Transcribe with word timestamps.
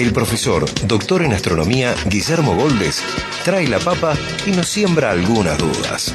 el 0.00 0.12
profesor, 0.14 0.64
doctor 0.86 1.22
en 1.22 1.34
astronomía, 1.34 1.94
Guillermo 2.06 2.54
Goldes, 2.54 3.02
trae 3.44 3.68
la 3.68 3.78
papa 3.78 4.14
y 4.46 4.50
nos 4.50 4.66
siembra 4.66 5.10
algunas 5.10 5.58
dudas. 5.58 6.14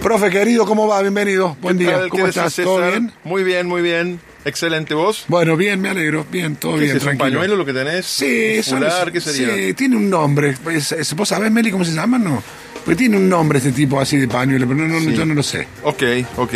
Profe 0.00 0.30
querido, 0.30 0.64
¿cómo 0.64 0.86
va? 0.86 1.00
Bienvenido. 1.02 1.56
Buen 1.60 1.76
¿Qué 1.76 1.84
día. 1.84 2.08
¿Cómo 2.08 2.24
¿Qué 2.24 2.28
estás? 2.30 2.54
¿Todo 2.54 2.86
bien? 2.86 3.12
Muy 3.24 3.42
bien, 3.42 3.66
muy 3.66 3.82
bien. 3.82 4.20
Excelente, 4.44 4.94
¿vos? 4.94 5.24
Bueno, 5.28 5.56
bien, 5.56 5.80
me 5.80 5.90
alegro. 5.90 6.26
Bien, 6.30 6.56
todo 6.56 6.74
¿Qué 6.76 6.84
bien, 6.84 6.96
es, 6.96 7.02
¿Un 7.02 7.08
tranquilo. 7.08 7.38
pañuelo 7.40 7.56
lo 7.56 7.64
que 7.66 7.72
tenés? 7.74 8.06
Sí, 8.06 8.54
¿Un 8.58 8.62
son- 8.62 8.78
fular? 8.78 9.12
¿Qué 9.12 9.20
sería? 9.20 9.54
Sí, 9.54 9.74
tiene 9.74 9.96
un 9.96 10.08
nombre. 10.08 10.54
Es- 10.72 10.92
es- 10.92 11.14
¿Vos 11.14 11.28
sabés, 11.28 11.50
Meli, 11.52 11.70
cómo 11.70 11.84
se 11.84 11.92
llama? 11.92 12.18
No. 12.18 12.42
Porque 12.84 12.96
tiene 12.96 13.18
un 13.18 13.28
nombre 13.28 13.58
este 13.58 13.72
tipo 13.72 14.00
así 14.00 14.16
de 14.16 14.26
pañuelo, 14.28 14.66
pero 14.66 14.80
no, 14.80 14.88
no, 14.98 15.00
Sí. 15.00 15.14
yo 15.14 15.26
no 15.26 15.34
lo 15.34 15.42
sé. 15.42 15.66
Ok, 15.82 16.02
ok. 16.36 16.52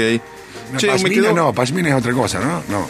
No, 0.73 0.79
Che, 0.79 0.89
quedó... 1.11 1.35
no, 1.35 1.53
pashmina 1.53 1.91
es 1.91 1.95
otra 1.95 2.13
cosa, 2.15 2.41
¿no? 2.41 2.63
No. 2.71 2.89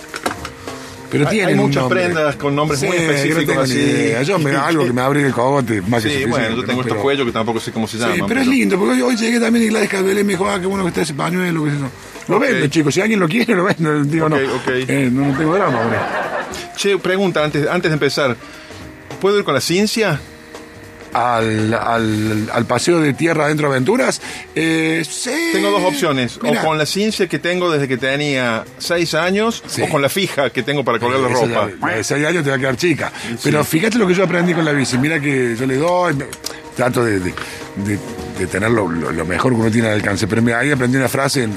Pero 1.10 1.28
Hay- 1.28 1.34
tiene 1.36 1.48
hay 1.52 1.54
un 1.54 1.60
muchas 1.66 1.82
nombre. 1.82 2.04
prendas 2.04 2.36
con 2.36 2.54
nombres 2.56 2.82
muy 2.82 2.96
Sí, 2.96 3.02
específicos 3.04 3.42
no 3.42 3.46
tengo 3.52 3.64
ni 3.66 3.70
así. 3.72 3.80
idea. 3.80 4.22
Yo 4.22 4.38
me, 4.38 4.50
algo 4.52 4.84
que 4.84 4.92
me 4.92 5.00
abre 5.00 5.24
el 5.26 5.32
cogote 5.32 5.80
más 5.82 6.02
que 6.02 6.08
Sí, 6.08 6.14
suficiente, 6.14 6.26
bueno, 6.30 6.56
yo 6.56 6.64
tengo 6.64 6.80
estos 6.80 6.92
Pero- 6.92 7.02
cuellos 7.02 7.26
que 7.26 7.32
tampoco 7.32 7.60
sé 7.60 7.72
cómo 7.72 7.86
se 7.88 7.98
llaman. 7.98 8.16
Sí, 8.16 8.22
pero 8.26 8.40
es 8.40 8.46
lindo, 8.46 8.78
porque 8.78 8.94
hoy, 8.94 9.02
hoy 9.02 9.16
llegué 9.16 9.38
también 9.40 9.64
y 9.64 9.68
Gladys 9.68 9.90
Casbelé 9.90 10.24
me 10.24 10.32
dijo, 10.32 10.48
ah, 10.48 10.58
qué 10.60 10.66
bueno 10.66 10.82
que 10.84 10.88
está 10.88 11.02
ese 11.02 11.14
pañuelo. 11.14 11.64
Que 11.64 11.70
es 11.70 11.76
eso. 11.76 11.90
Lo 12.28 12.36
Ok. 12.36 12.42
vendo, 12.42 12.66
chicos, 12.68 12.94
si 12.94 13.00
alguien 13.00 13.20
lo 13.20 13.28
quiere, 13.28 13.54
lo 13.54 13.64
vendo. 13.64 14.02
Digo, 14.04 14.28
no. 14.28 14.36
Eh, 14.38 15.08
no, 15.12 15.26
no 15.26 15.38
tengo 15.38 15.54
drama, 15.54 15.80
hombre. 15.80 15.98
Che, 16.76 16.98
pregunta 16.98 17.44
antes, 17.44 17.66
antes 17.68 17.90
de 17.90 17.94
empezar. 17.94 18.36
¿Puedo 19.20 19.38
ir 19.38 19.44
con 19.44 19.54
la 19.54 19.60
ciencia? 19.60 20.20
Al, 21.12 21.72
al, 21.72 22.50
al 22.52 22.66
paseo 22.66 22.98
de 22.98 23.12
tierra 23.14 23.46
dentro 23.46 23.68
de 23.68 23.76
aventuras, 23.76 24.20
eh, 24.56 25.04
sí. 25.08 25.30
Tengo 25.52 25.70
dos 25.70 25.84
opciones. 25.84 26.38
O 26.42 26.52
con 26.66 26.76
la 26.76 26.86
ciencia 26.86 27.28
que 27.28 27.38
tengo 27.38 27.70
desde 27.70 27.86
que 27.86 27.96
tenía 27.96 28.64
seis 28.78 29.14
años, 29.14 29.62
Sí. 29.68 29.82
o 29.82 29.88
con 29.88 30.02
la 30.02 30.08
fija 30.08 30.50
que 30.50 30.64
tengo 30.64 30.82
para 30.84 30.98
colgar 30.98 31.20
la 31.20 31.28
esa 31.28 31.46
ropa. 31.46 31.68
ya- 31.80 31.86
la 31.86 31.94
de 31.98 32.02
seis 32.02 32.26
años 32.26 32.42
te 32.42 32.50
va 32.50 32.56
a 32.56 32.58
quedar 32.58 32.76
chica. 32.76 33.12
Pero 33.44 33.62
fíjate 33.64 33.96
lo 33.96 34.08
que 34.08 34.14
yo 34.14 34.24
aprendí 34.24 34.54
con 34.54 34.64
la 34.64 34.72
bici. 34.72 34.98
Mira 34.98 35.20
que 35.20 35.54
yo 35.56 35.66
le 35.66 35.76
doy, 35.76 36.16
trato 36.76 37.04
de, 37.04 37.20
de, 37.20 37.32
de- 37.76 37.98
de 38.38 38.46
tener 38.46 38.70
lo, 38.70 38.86
mejor 39.24 39.52
que 39.54 39.60
uno 39.60 39.70
tiene 39.70 39.88
al 39.88 39.94
alcance. 39.94 40.26
Pero 40.26 40.42
mira, 40.42 40.58
ahí 40.60 40.70
aprendí 40.70 40.96
una 40.96 41.08
frase 41.08 41.48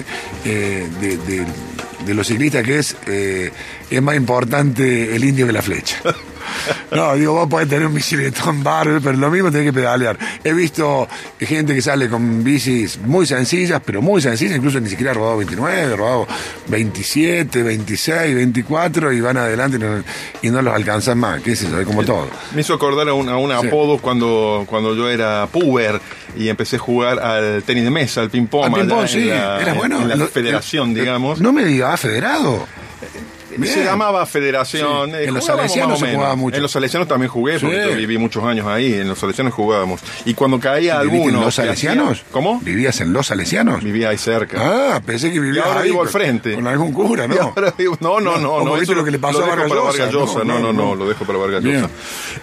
eh, 0.46 0.88
de, 1.02 1.18
de- 1.18 1.46
de 2.06 2.14
los 2.14 2.28
ciclistas 2.28 2.64
que 2.64 2.78
es, 2.80 2.96
eh, 3.08 3.52
es 3.90 4.02
más 4.02 4.16
importante 4.16 5.14
el 5.16 5.24
indio 5.26 5.46
que 5.46 5.52
la 5.52 5.62
flecha. 5.62 5.98
No, 6.92 7.16
digo, 7.16 7.34
vos 7.34 7.48
podés 7.50 7.68
tener 7.70 7.86
un 7.88 7.94
bicicletón 7.94 8.64
bárbaro, 8.64 9.00
pero 9.02 9.18
lo 9.18 9.30
mismo 9.30 9.52
tenés 9.52 9.68
que 9.68 9.74
pedalear. 9.74 10.18
He 10.44 10.54
visto 10.54 11.08
gente 11.40 11.74
que 11.76 11.82
sale 11.82 12.10
con 12.10 12.44
bicis 12.44 12.98
muy 13.00 13.26
sencillas, 13.26 13.82
pero 13.86 14.02
muy 14.02 14.22
sencillas, 14.22 14.58
incluso 14.58 14.80
ni 14.80 14.90
siquiera 14.90 15.12
ha 15.12 15.14
rodado 15.16 15.38
29, 15.38 15.82
ha 15.82 15.96
rodado 15.96 16.28
27, 16.68 17.64
26, 17.64 18.36
24 18.36 19.14
y 19.14 19.22
van 19.22 19.38
adelante 19.38 19.78
y 19.78 19.80
no, 19.80 20.04
y 20.42 20.50
no 20.50 20.62
los 20.62 20.74
alcanzan 20.74 21.18
más, 21.18 21.42
qué 21.42 21.52
es 21.54 21.62
eso, 21.62 21.80
es 21.80 21.86
como 21.86 22.04
todo. 22.04 22.30
Me 22.54 22.62
hizo 22.62 22.74
acordar 22.74 23.08
a 23.10 23.14
un, 23.14 23.28
a 23.30 23.38
un 23.38 23.52
Sí. 23.60 23.68
apodo 23.68 23.98
cuando, 23.98 24.64
cuando 24.68 24.96
yo 24.96 25.10
era 25.10 25.48
puber 25.52 26.00
y 26.36 26.50
empecé 26.50 26.76
a 26.76 26.80
jugar 26.80 27.20
al 27.20 27.64
tenis 27.64 27.84
de 27.84 27.90
mesa, 27.90 28.22
al 28.22 28.30
ping-pong. 28.30 28.66
Al 28.66 28.74
ping-pong, 28.82 29.08
sí, 29.08 29.26
la- 29.26 29.60
era 29.62 29.72
en- 29.72 29.78
bueno. 29.78 30.02
En 30.02 30.10
la 30.10 30.16
Lo- 30.16 30.28
federación, 30.28 30.92
eh, 30.92 31.02
digamos. 31.02 31.40
No 31.42 31.52
me 31.54 31.64
digas, 31.66 32.00
federado. 32.00 32.68
Se 33.66 33.74
bien. 33.76 33.86
llamaba 33.86 34.26
federación. 34.26 35.10
Sí. 35.12 35.16
eh, 35.18 35.26
En 35.26 35.34
los 35.34 35.46
salesianos 35.46 36.00
se 36.00 36.14
jugaba 36.14 36.36
mucho. 36.36 36.56
En 36.58 36.62
los 36.62 36.72
salesianos 36.72 37.08
también 37.08 37.32
jugué, 37.32 37.60
porque 37.60 37.84
Sí. 37.84 37.90
yo 37.92 37.96
viví 37.98 38.18
muchos 38.18 38.44
años 38.44 38.68
ahí. 38.68 38.94
En 38.94 39.08
los 39.08 39.18
salesianos 39.20 39.54
jugábamos. 39.54 40.02
Y 40.26 40.34
cuando 40.34 40.60
caía 40.60 41.00
¿Viviste 41.02 41.18
alguno. 41.18 41.40
en 41.40 41.46
los 41.46 41.56
salesianos? 41.56 42.12
hacía- 42.12 42.26
¿Cómo? 42.32 42.60
¿Vivías 42.62 43.00
en 43.02 43.14
los 43.14 43.28
salesianos? 43.28 43.84
Vivía 43.84 44.10
ahí 44.10 44.18
cerca. 44.18 44.58
Ah, 44.96 45.02
pensé 45.06 45.32
que 45.32 45.40
vivías 45.40 45.66
Y 45.66 45.70
ahora 45.70 45.82
ahí 45.82 45.90
vivo 45.90 46.02
al 46.02 46.10
frente. 46.10 46.54
Con 46.56 46.68
algún 46.68 46.92
cura, 46.94 47.28
¿no? 47.28 47.36
ahora 47.56 47.74
vivo- 47.78 47.98
no, 48.02 48.20
no, 48.20 48.38
no, 48.38 48.64
no. 48.64 48.78
eso 48.78 48.94
lo 48.94 49.04
que 49.04 49.12
le 49.12 49.20
pasó 49.20 49.44
a 49.44 49.48
Vargas 49.56 50.12
Llosa. 50.12 50.44
No, 50.44 50.60
no, 50.60 50.72
no, 50.74 50.96
lo 50.96 51.08
dejo 51.08 51.26
para 51.26 51.40
Vargas. 51.40 51.64
Llosa. 51.64 51.90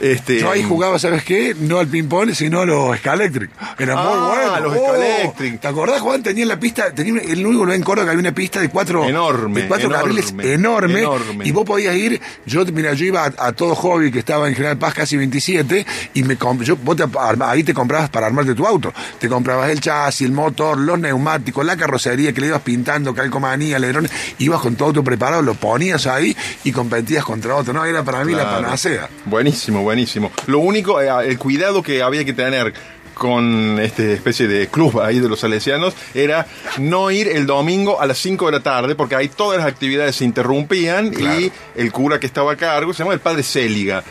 Este, 0.00 0.40
Yo 0.40 0.50
ahí 0.50 0.62
jugaba, 0.62 0.98
¿sabes 0.98 1.22
qué? 1.24 1.54
No 1.58 1.78
al 1.78 1.86
ping-pong, 1.88 2.32
sino 2.32 2.60
a 2.60 2.66
los 2.66 2.96
Scalectric. 2.98 3.50
Era 3.78 3.96
muy 3.96 4.04
Ah, 4.14 4.28
bueno. 4.58 4.68
los 4.68 4.76
Oh, 4.78 4.88
Scalectric. 4.88 5.60
¿Te 5.60 5.68
acordás, 5.68 6.00
Juan? 6.00 6.22
Tenía 6.22 6.42
en 6.42 6.48
la 6.48 6.58
pista, 6.58 6.92
tenía 6.92 7.20
el 7.22 7.44
único 7.46 7.62
lugar 7.64 7.76
en 7.76 7.82
Córdoba 7.82 8.06
que 8.06 8.10
había 8.12 8.20
una 8.20 8.34
pista 8.34 8.60
de 8.60 8.68
cuatro, 8.68 9.04
Enorme, 9.04 9.62
de 9.62 9.68
cuatro 9.68 9.90
carriles 9.90 10.34
enorme, 10.42 11.03
enorme. 11.04 11.46
Y 11.46 11.52
vos 11.52 11.64
podías 11.64 11.94
ir, 11.94 12.20
yo, 12.46 12.64
mira, 12.66 12.92
yo 12.94 13.06
iba 13.06 13.24
a, 13.24 13.46
a 13.46 13.52
todo 13.52 13.74
hobby 13.74 14.10
que 14.10 14.18
estaba 14.18 14.48
en 14.48 14.54
General 14.54 14.78
Paz 14.78 14.94
casi 14.94 15.16
27 15.16 15.86
y 16.14 16.22
me 16.22 16.36
yo, 16.60 16.76
vos 16.76 16.96
te 16.96 17.04
ahí 17.40 17.64
te 17.64 17.74
comprabas 17.74 18.10
para 18.10 18.26
armarte 18.26 18.54
tu 18.54 18.66
auto. 18.66 18.92
Te 19.18 19.28
comprabas 19.28 19.70
el 19.70 19.80
chasis, 19.80 20.26
el 20.26 20.32
motor, 20.32 20.78
los 20.78 20.98
neumáticos, 20.98 21.64
la 21.64 21.76
carrocería 21.76 22.32
que 22.32 22.40
le 22.40 22.48
ibas 22.48 22.62
pintando, 22.62 23.14
calcomanía, 23.14 23.76
alerones, 23.76 24.10
ibas 24.38 24.60
con 24.60 24.76
tu 24.76 24.84
auto 24.84 25.02
preparado, 25.02 25.42
lo 25.42 25.54
ponías 25.54 26.06
ahí 26.06 26.36
y 26.64 26.72
competías 26.72 27.24
contra 27.24 27.56
otro. 27.56 27.72
No, 27.72 27.84
era 27.84 28.02
para 28.02 28.24
mí 28.24 28.34
la 28.34 28.44
panacea. 28.44 29.08
Buenísimo, 29.24 29.82
buenísimo. 29.82 30.30
Lo 30.46 30.58
único, 30.58 31.00
eh, 31.00 31.08
el 31.26 31.38
cuidado 31.38 31.82
que 31.82 32.02
había 32.02 32.24
que 32.24 32.32
tener 32.32 32.74
con 33.14 33.78
esta 33.80 34.02
especie 34.02 34.46
de 34.48 34.66
club 34.68 35.00
ahí 35.00 35.20
de 35.20 35.28
los 35.28 35.40
salesianos 35.40 35.94
era 36.14 36.46
no 36.78 37.10
ir 37.10 37.28
el 37.28 37.46
domingo 37.46 38.00
a 38.00 38.06
las 38.06 38.18
5 38.18 38.46
de 38.46 38.52
la 38.52 38.60
tarde 38.60 38.94
porque 38.94 39.14
ahí 39.14 39.28
todas 39.28 39.58
las 39.58 39.66
actividades 39.66 40.16
se 40.16 40.24
interrumpían 40.24 41.12
y 41.14 41.50
el 41.76 41.92
cura 41.92 42.20
que 42.20 42.26
estaba 42.26 42.52
a 42.52 42.56
cargo 42.56 42.92
se 42.92 42.98
llamaba 42.98 43.14
el 43.14 43.20
padre 43.20 43.42
Céliga. 43.42 44.02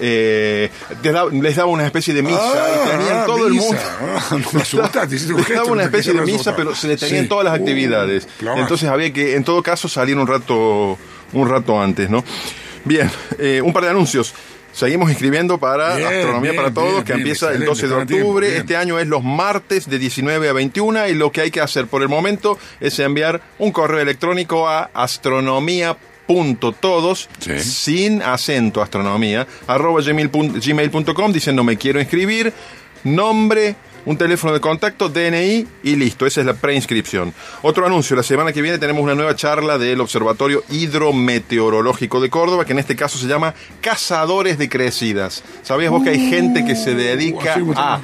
Eh, 0.00 0.70
les, 1.02 1.54
daba, 1.56 1.66
una 1.70 1.84
especie 1.86 2.14
de 2.14 2.22
misa 2.22 2.40
y 2.40 2.88
tenían 2.90 3.16
Ah, 3.18 3.24
todo 3.26 3.46
el 3.46 3.52
mundo. 3.52 3.78
Ah, 4.00 4.36
me 4.52 4.62
asustaste, 4.62 5.14
Les 5.14 5.26
gesto, 5.26 5.52
daba 5.54 5.66
una 5.70 5.84
especie 5.84 6.12
de 6.12 6.22
misa, 6.22 6.56
pero 6.56 6.74
se 6.74 6.88
le 6.88 6.96
tenían 6.96 7.24
Sí. 7.24 7.28
todas 7.28 7.44
las 7.44 7.52
Uh, 7.52 7.62
actividades. 7.62 8.26
Entonces 8.56 8.88
había 8.88 9.12
que, 9.12 9.36
en 9.36 9.44
todo 9.44 9.62
caso, 9.62 9.88
salir 9.88 10.16
un 10.16 10.26
rato, 10.26 10.98
un 11.34 11.48
rato 11.48 11.80
antes, 11.80 12.08
¿no? 12.10 12.24
Bien, 12.84 13.08
eh, 13.38 13.60
un 13.62 13.72
par 13.72 13.84
de 13.84 13.90
anuncios. 13.90 14.34
Seguimos 14.72 15.10
inscribiendo 15.10 15.58
para 15.58 15.96
Bien, 15.96 16.08
Astronomía 16.08 16.50
bien, 16.52 16.62
para 16.62 16.74
Todos, 16.74 16.92
bien, 16.92 17.04
que 17.04 17.12
empieza 17.12 17.52
el 17.52 17.62
excelente, 17.62 17.86
12 17.86 18.00
de 18.00 18.06
tiempo, 18.06 18.28
octubre. 18.28 18.56
este 18.56 18.76
año 18.76 18.98
es 18.98 19.06
los 19.06 19.22
martes 19.22 19.88
de 19.88 19.98
19 19.98 20.48
a 20.48 20.52
21 20.54 21.08
y 21.08 21.14
lo 21.14 21.30
que 21.30 21.42
hay 21.42 21.50
que 21.50 21.60
hacer 21.60 21.86
por 21.86 22.00
el 22.02 22.08
momento 22.08 22.58
es 22.80 22.98
enviar 22.98 23.42
un 23.58 23.70
correo 23.70 24.00
electrónico 24.00 24.66
a 24.68 24.90
astronomía.todos 24.94 27.28
Sí. 27.40 27.58
sin 27.60 28.22
acento 28.22 28.80
astronomía 28.80 29.46
arroba 29.66 30.00
gmail.com 30.02 31.32
diciendo 31.32 31.64
me 31.64 31.76
quiero 31.76 32.00
inscribir 32.00 32.52
nombre 33.04 33.74
un 34.04 34.16
teléfono 34.16 34.52
de 34.52 34.60
contacto, 34.60 35.08
DNI 35.08 35.66
y 35.82 35.96
listo. 35.96 36.26
Esa 36.26 36.40
es 36.40 36.46
la 36.46 36.54
preinscripción. 36.54 37.32
Otro 37.62 37.86
anuncio, 37.86 38.16
la 38.16 38.22
semana 38.22 38.52
que 38.52 38.62
viene 38.62 38.78
tenemos 38.78 39.02
una 39.02 39.14
nueva 39.14 39.36
charla 39.36 39.78
del 39.78 40.00
Observatorio 40.00 40.64
Hidrometeorológico 40.70 42.20
de 42.20 42.30
Córdoba, 42.30 42.64
que 42.64 42.72
en 42.72 42.78
este 42.78 42.96
caso 42.96 43.18
se 43.18 43.26
llama 43.26 43.54
Cazadores 43.80 44.58
de 44.58 44.68
Crecidas. 44.68 45.42
¿Sabías 45.62 45.90
vos 45.90 46.02
que 46.02 46.10
hay 46.10 46.30
gente 46.30 46.64
que 46.64 46.74
se 46.74 46.94
dedica 46.94 47.52
así 47.52 47.60
como 47.60 47.74
a 47.76 48.00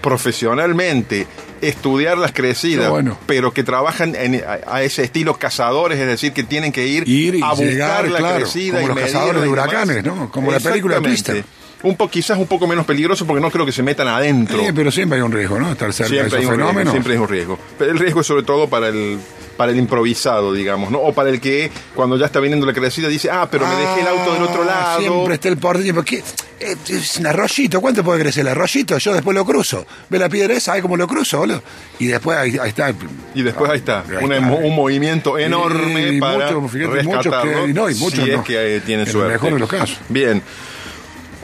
profesionalmente 0.00 1.26
estudiar 1.60 2.18
las 2.18 2.32
crecidas, 2.32 2.90
bueno. 2.90 3.18
pero 3.26 3.52
que 3.52 3.64
trabajan 3.64 4.14
en, 4.14 4.42
a, 4.46 4.74
a 4.74 4.82
ese 4.82 5.02
estilo 5.02 5.34
cazadores, 5.38 5.98
es 5.98 6.06
decir, 6.06 6.32
que 6.32 6.42
tienen 6.44 6.72
que 6.72 6.86
ir, 6.86 7.04
a 7.42 7.50
buscar 7.50 7.66
llegar, 7.66 8.08
la 8.10 8.18
claro, 8.18 8.36
crecida 8.36 8.80
como 8.80 8.84
y 8.84 8.88
los 8.88 8.98
cazadores 8.98 9.42
de 9.42 9.48
huracanes, 9.48 10.04
¿no? 10.04 10.30
Como 10.30 10.50
la 10.50 10.60
película 10.60 10.98
Exactamente. 10.98 11.63
Un 11.84 11.96
po, 11.96 12.08
quizás 12.08 12.36
un 12.38 12.46
poco 12.46 12.66
menos 12.66 12.84
peligroso 12.84 13.24
porque 13.26 13.40
no 13.40 13.50
creo 13.50 13.64
que 13.64 13.72
se 13.72 13.82
metan 13.82 14.08
adentro. 14.08 14.58
Sí, 14.58 14.66
pero 14.74 14.90
siempre 14.90 15.16
hay 15.18 15.22
un 15.22 15.30
riesgo, 15.32 15.58
¿no? 15.60 15.70
Estar 15.70 15.92
cerca 15.92 16.08
siempre, 16.08 16.30
de 16.30 16.36
hay 16.38 16.44
un 16.46 16.50
riesgo, 16.52 16.66
fenómenos. 16.66 16.92
siempre 16.92 17.12
hay 17.12 17.18
un 17.18 17.28
riesgo. 17.28 17.58
Pero 17.78 17.90
el 17.92 17.98
riesgo 17.98 18.20
es 18.22 18.26
sobre 18.26 18.42
todo 18.42 18.68
para 18.68 18.88
el 18.88 19.18
para 19.56 19.70
el 19.70 19.78
improvisado, 19.78 20.52
digamos, 20.52 20.90
¿no? 20.90 20.98
O 20.98 21.12
para 21.12 21.30
el 21.30 21.40
que 21.40 21.70
cuando 21.94 22.16
ya 22.16 22.26
está 22.26 22.40
viniendo 22.40 22.66
la 22.66 22.72
crecida 22.72 23.06
dice, 23.06 23.30
ah, 23.30 23.46
pero 23.48 23.64
me 23.68 23.76
dejé 23.76 24.00
el 24.00 24.08
auto 24.08 24.32
del 24.34 24.42
otro 24.42 24.62
Ah, 24.62 24.66
lado. 24.66 25.00
Siempre 25.00 25.34
está 25.34 25.48
el 25.48 25.58
porteño. 25.58 26.02
¿Qué? 26.04 26.24
Eh, 26.58 26.74
Es 26.88 27.18
un 27.18 27.26
arroyito. 27.28 27.80
¿Cuánto 27.80 28.02
puede 28.02 28.20
crecer 28.20 28.40
el 28.40 28.48
arroyito? 28.48 28.98
Yo 28.98 29.12
después 29.14 29.32
lo 29.32 29.44
cruzo. 29.44 29.86
Ve 30.10 30.18
la 30.18 30.28
piedra 30.28 30.54
esa, 30.54 30.72
¿sabe 30.72 30.82
cómo 30.82 30.96
lo 30.96 31.06
cruzo, 31.06 31.38
boludo? 31.38 31.62
Y 32.00 32.06
después 32.06 32.36
ahí, 32.36 32.56
ahí 32.60 32.70
está. 32.70 32.92
Y 33.32 33.42
después 33.42 33.70
ahí 33.70 33.78
está, 33.78 34.00
Ahí 34.00 34.24
una- 34.24 34.38
está. 34.38 34.50
un 34.50 34.74
movimiento 34.74 35.38
enorme 35.38 36.08
Y 36.14 36.20
para 36.20 36.50
muchos, 36.52 36.72
fíjate, 36.72 37.02
muchos 37.04 37.24
rescatarlo, 37.26 37.64
que- 37.64 37.70
y 37.70 37.74
no, 37.74 37.90
y 37.90 37.94
muchos 37.94 38.24
si 38.24 38.30
no. 38.32 38.36
es 38.40 38.44
que 38.44 38.82
tienen 38.84 39.02
En 39.02 39.06
el 39.06 39.12
suerte. 39.12 39.32
mejor 39.34 39.52
de 39.52 39.58
los 39.60 39.68
casos. 39.70 39.98
Bien. 40.08 40.42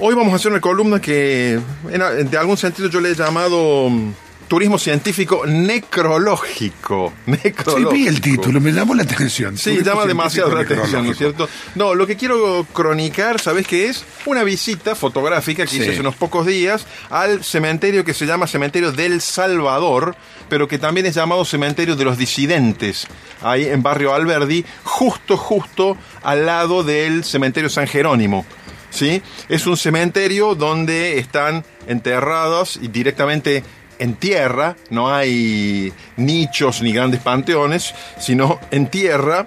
Hoy 0.03 0.15
vamos 0.15 0.33
a 0.33 0.37
hacer 0.37 0.51
una 0.51 0.61
columna 0.61 1.01
que 1.01 1.61
en, 1.91 2.31
de 2.31 2.39
algún 2.39 2.57
sentido 2.57 2.89
yo 2.89 3.01
le 3.01 3.11
he 3.11 3.15
llamado 3.15 3.91
mm, 3.91 4.13
turismo 4.49 4.79
científico 4.79 5.45
necrológico. 5.47 7.13
necrológico. 7.27 7.91
Sí, 7.91 7.97
vi 7.97 8.07
el 8.09 8.21
título, 8.23 8.63
me 8.63 8.73
llamó 8.73 8.95
la 8.95 9.03
atención. 9.03 9.59
Sí, 9.59 9.65
Turismo 9.73 9.91
llama 9.91 10.07
demasiado 10.07 10.55
la 10.55 10.63
atención, 10.63 11.05
¿no 11.05 11.13
es 11.13 11.19
cierto? 11.19 11.49
No, 11.75 11.95
lo 11.95 12.07
que 12.07 12.17
quiero 12.17 12.67
cronicar, 12.73 13.41
¿sabes 13.43 13.67
qué 13.67 13.89
es? 13.91 14.03
Una 14.25 14.43
visita 14.43 14.95
fotográfica 14.95 15.65
que 15.65 15.71
Sí. 15.71 15.81
hice 15.81 15.91
hace 15.91 16.01
unos 16.01 16.15
pocos 16.17 16.47
días 16.47 16.87
al 17.11 17.45
cementerio 17.45 18.03
que 18.03 18.15
se 18.15 18.25
llama 18.25 18.47
Cementerio 18.47 18.93
del 18.93 19.21
Salvador, 19.21 20.17
pero 20.49 20.67
que 20.67 20.79
también 20.79 21.05
es 21.05 21.15
llamado 21.15 21.45
Cementerio 21.45 21.95
de 21.95 22.05
los 22.07 22.17
Disidentes, 22.17 23.07
ahí 23.43 23.67
en 23.67 23.83
Barrio 23.83 24.15
Alberdi, 24.15 24.65
justo, 24.83 25.37
justo 25.37 25.99
al 26.23 26.47
lado 26.47 26.83
del 26.85 27.23
Cementerio 27.23 27.69
San 27.69 27.87
Jerónimo. 27.87 28.47
¿Sí? 28.91 29.23
Es 29.49 29.67
un 29.67 29.77
cementerio 29.77 30.55
donde 30.55 31.19
están 31.19 31.65
enterrados 31.87 32.79
y 32.83 32.89
directamente 32.89 33.63
en 34.01 34.15
tierra, 34.15 34.77
no 34.89 35.15
hay 35.15 35.93
nichos 36.17 36.81
ni 36.83 36.93
grandes 36.93 37.21
panteones, 37.21 37.95
sino 38.19 38.59
en 38.71 38.89
tierra. 38.89 39.47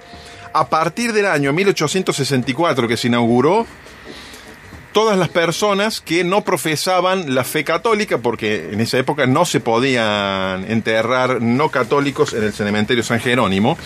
A 0.53 0.69
partir 0.69 1.11
del 1.11 1.25
año 1.25 1.51
1864 1.51 2.87
que 2.87 2.95
se 2.95 3.07
inauguró, 3.07 3.65
todas 4.93 5.17
las 5.17 5.29
personas 5.29 5.99
que 5.99 6.23
no 6.23 6.43
profesaban 6.43 7.33
la 7.33 7.43
fe 7.43 7.63
católica, 7.63 8.19
porque 8.19 8.69
en 8.71 8.79
esa 8.79 8.99
época 8.99 9.25
no 9.25 9.43
se 9.43 9.59
podían 9.59 10.69
enterrar 10.71 11.41
no 11.41 11.69
católicos 11.69 12.33
en 12.33 12.43
el 12.43 12.53
cementerio 12.53 13.03
San 13.03 13.19
Jerónimo. 13.19 13.77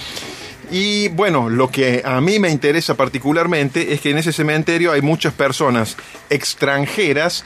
Y 0.70 1.08
bueno, 1.10 1.50
lo 1.50 1.70
que 1.70 2.02
a 2.04 2.20
mí 2.20 2.40
me 2.40 2.50
interesa 2.50 2.96
particularmente 2.96 3.94
es 3.94 4.02
que 4.02 4.12
en 4.12 4.18
ese 4.18 4.34
cementerio 4.34 4.92
hay 4.92 5.02
muchas 5.02 5.34
personas 5.34 5.96
extranjeras 6.30 7.46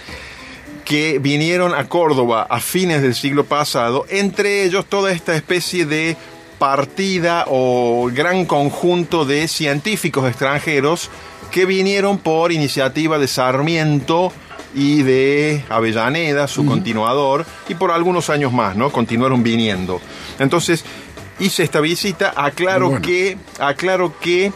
que 0.86 1.20
vinieron 1.20 1.76
a 1.76 1.88
Córdoba 1.88 2.48
a 2.50 2.60
fines 2.60 3.02
del 3.02 3.14
siglo 3.14 3.46
pasado, 3.46 4.06
entre 4.10 4.64
ellos 4.64 4.86
toda 4.88 5.12
esta 5.12 5.36
especie 5.36 5.86
de 5.86 6.18
partida 6.58 7.46
o 7.48 8.10
gran 8.14 8.46
conjunto 8.46 9.26
de 9.26 9.48
científicos 9.48 10.28
extranjeros 10.28 11.10
que 11.52 11.66
vinieron 11.66 12.18
por 12.18 12.52
iniciativa 12.52 13.20
de 13.20 13.28
Sarmiento 13.28 14.32
y 14.74 15.04
de 15.04 15.64
Avellaneda, 15.70 16.48
su 16.48 16.66
continuador, 16.66 17.46
y 17.68 17.76
por 17.76 17.92
algunos 17.92 18.30
años 18.30 18.54
más, 18.54 18.76
¿no? 18.76 18.92
Continuaron 18.92 19.44
viniendo. 19.44 20.00
Entonces, 20.40 20.86
hice 21.42 21.64
esta 21.64 21.80
visita, 21.82 22.34
aclaro 22.36 22.90
Bueno. 22.90 23.06
que, 23.06 23.38
aclaro 23.60 24.14
que 24.20 24.52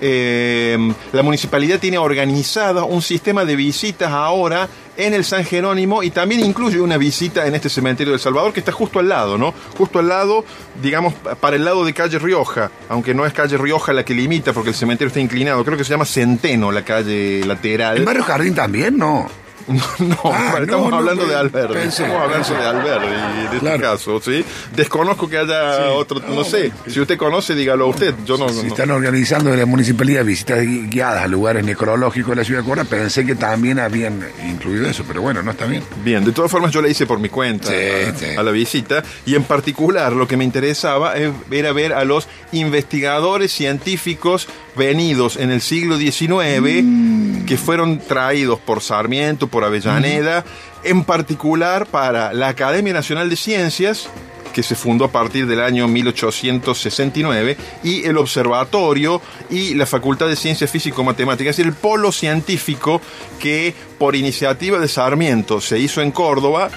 eh, 0.00 0.78
la 1.12 1.22
municipalidad 1.22 1.80
tiene 1.80 1.98
organizada 1.98 2.84
un 2.84 3.02
sistema 3.02 3.44
de 3.44 3.56
visitas 3.56 4.12
ahora 4.12 4.68
en 4.96 5.14
el 5.14 5.24
San 5.24 5.44
Jerónimo 5.44 6.02
y 6.02 6.10
también 6.10 6.44
incluye 6.44 6.80
una 6.80 6.96
visita 6.96 7.46
en 7.46 7.54
este 7.54 7.68
cementerio 7.68 8.12
del 8.12 8.20
Salvador 8.20 8.52
que 8.52 8.60
está 8.60 8.72
justo 8.72 8.98
al 8.98 9.08
lado, 9.08 9.38
¿no? 9.38 9.54
Justo 9.76 9.98
al 9.98 10.08
lado, 10.08 10.44
digamos, 10.82 11.14
para 11.14 11.56
el 11.56 11.64
lado 11.64 11.84
de 11.84 11.92
calle 11.94 12.18
Rioja, 12.18 12.70
aunque 12.88 13.14
no 13.14 13.24
es 13.26 13.32
calle 13.32 13.56
Rioja 13.56 13.92
la 13.92 14.04
que 14.04 14.14
limita 14.14 14.52
porque 14.52 14.70
el 14.70 14.76
cementerio 14.76 15.08
está 15.08 15.20
inclinado, 15.20 15.64
creo 15.64 15.76
que 15.76 15.84
se 15.84 15.90
llama 15.90 16.04
Centeno 16.04 16.70
la 16.70 16.84
calle 16.84 17.44
lateral. 17.44 17.96
¿En 17.98 18.04
Barrio 18.04 18.24
Jardín 18.24 18.54
también? 18.54 18.96
No. 18.98 19.28
No, 19.68 19.74
no, 20.06 20.18
Ah, 20.24 20.56
estamos 20.60 20.84
no, 20.84 20.90
no, 20.90 20.96
hablando 20.96 21.26
de 21.26 21.34
pensé- 21.50 22.04
Estamos 22.04 22.22
hablando 22.22 22.54
de 22.54 22.66
Alberdi 22.66 23.06
en 23.06 23.44
este 23.46 23.58
Claro. 23.58 23.82
caso, 23.82 24.20
¿sí? 24.20 24.44
Desconozco 24.74 25.28
que 25.28 25.38
haya 25.38 25.76
Sí. 25.76 25.82
otro, 25.94 26.20
no, 26.20 26.34
No, 26.36 26.44
sé. 26.44 26.72
Si 26.86 27.00
usted 27.00 27.16
conoce, 27.18 27.54
dígalo 27.54 27.86
usted. 27.88 28.14
Yo 28.24 28.36
no. 28.38 28.48
Si 28.48 28.62
no- 28.62 28.68
están 28.68 28.90
organizando 28.90 29.50
de 29.50 29.56
la 29.58 29.66
municipalidad 29.66 30.24
visitas 30.24 30.58
gui- 30.60 30.88
guiadas 30.88 31.24
a 31.24 31.28
lugares 31.28 31.64
necrológicos 31.64 32.30
de 32.30 32.36
la 32.36 32.44
ciudad 32.44 32.62
de 32.62 32.66
Córdoba, 32.68 32.88
pensé 32.88 33.26
que 33.26 33.34
también 33.34 33.78
habían 33.78 34.26
incluido 34.48 34.88
eso, 34.88 35.04
pero 35.06 35.20
bueno, 35.22 35.42
no 35.42 35.50
está 35.50 35.66
bien. 35.66 35.82
Bien, 36.02 36.24
de 36.24 36.32
todas 36.32 36.50
formas 36.50 36.72
yo 36.72 36.80
le 36.82 36.90
hice 36.90 37.06
por 37.06 37.18
mi 37.20 37.28
cuenta 37.28 37.68
Sí, 37.68 37.74
a, 37.74 38.14
sí. 38.14 38.26
a 38.38 38.42
la 38.42 38.50
visita 38.50 39.02
y 39.26 39.34
en 39.34 39.44
particular 39.44 40.12
lo 40.12 40.26
que 40.26 40.36
me 40.36 40.44
interesaba 40.44 41.14
era 41.16 41.72
ver 41.72 41.92
a 41.92 42.04
los 42.04 42.26
investigadores 42.52 43.52
científicos 43.52 44.48
venidos 44.78 45.36
en 45.36 45.50
el 45.50 45.60
siglo 45.60 45.98
XIX 45.98 46.82
Mm. 46.82 47.44
que 47.44 47.56
fueron 47.56 47.98
traídos 47.98 48.58
por 48.60 48.80
Sarmiento, 48.80 49.48
por 49.48 49.64
Avellaneda, 49.64 50.44
en 50.84 51.04
particular 51.04 51.86
para 51.86 52.32
la 52.32 52.48
Academia 52.48 52.92
Nacional 52.92 53.28
de 53.28 53.36
Ciencias 53.36 54.08
que 54.52 54.62
se 54.62 54.74
fundó 54.74 55.04
a 55.04 55.12
partir 55.12 55.46
del 55.46 55.60
año 55.60 55.86
1869, 55.86 57.56
y 57.84 58.04
el 58.04 58.16
observatorio 58.16 59.22
y 59.50 59.74
la 59.74 59.86
Facultad 59.86 60.26
de 60.26 60.34
Ciencias 60.34 60.70
Físico-Matemáticas, 60.70 61.50
es 61.50 61.56
decir, 61.58 61.72
el 61.72 61.78
polo 61.78 62.10
científico 62.10 63.00
que 63.38 63.72
por 63.98 64.16
iniciativa 64.16 64.80
de 64.80 64.88
Sarmiento 64.88 65.60
se 65.60 65.78
hizo 65.78 66.02
en 66.02 66.10
Córdoba 66.10 66.70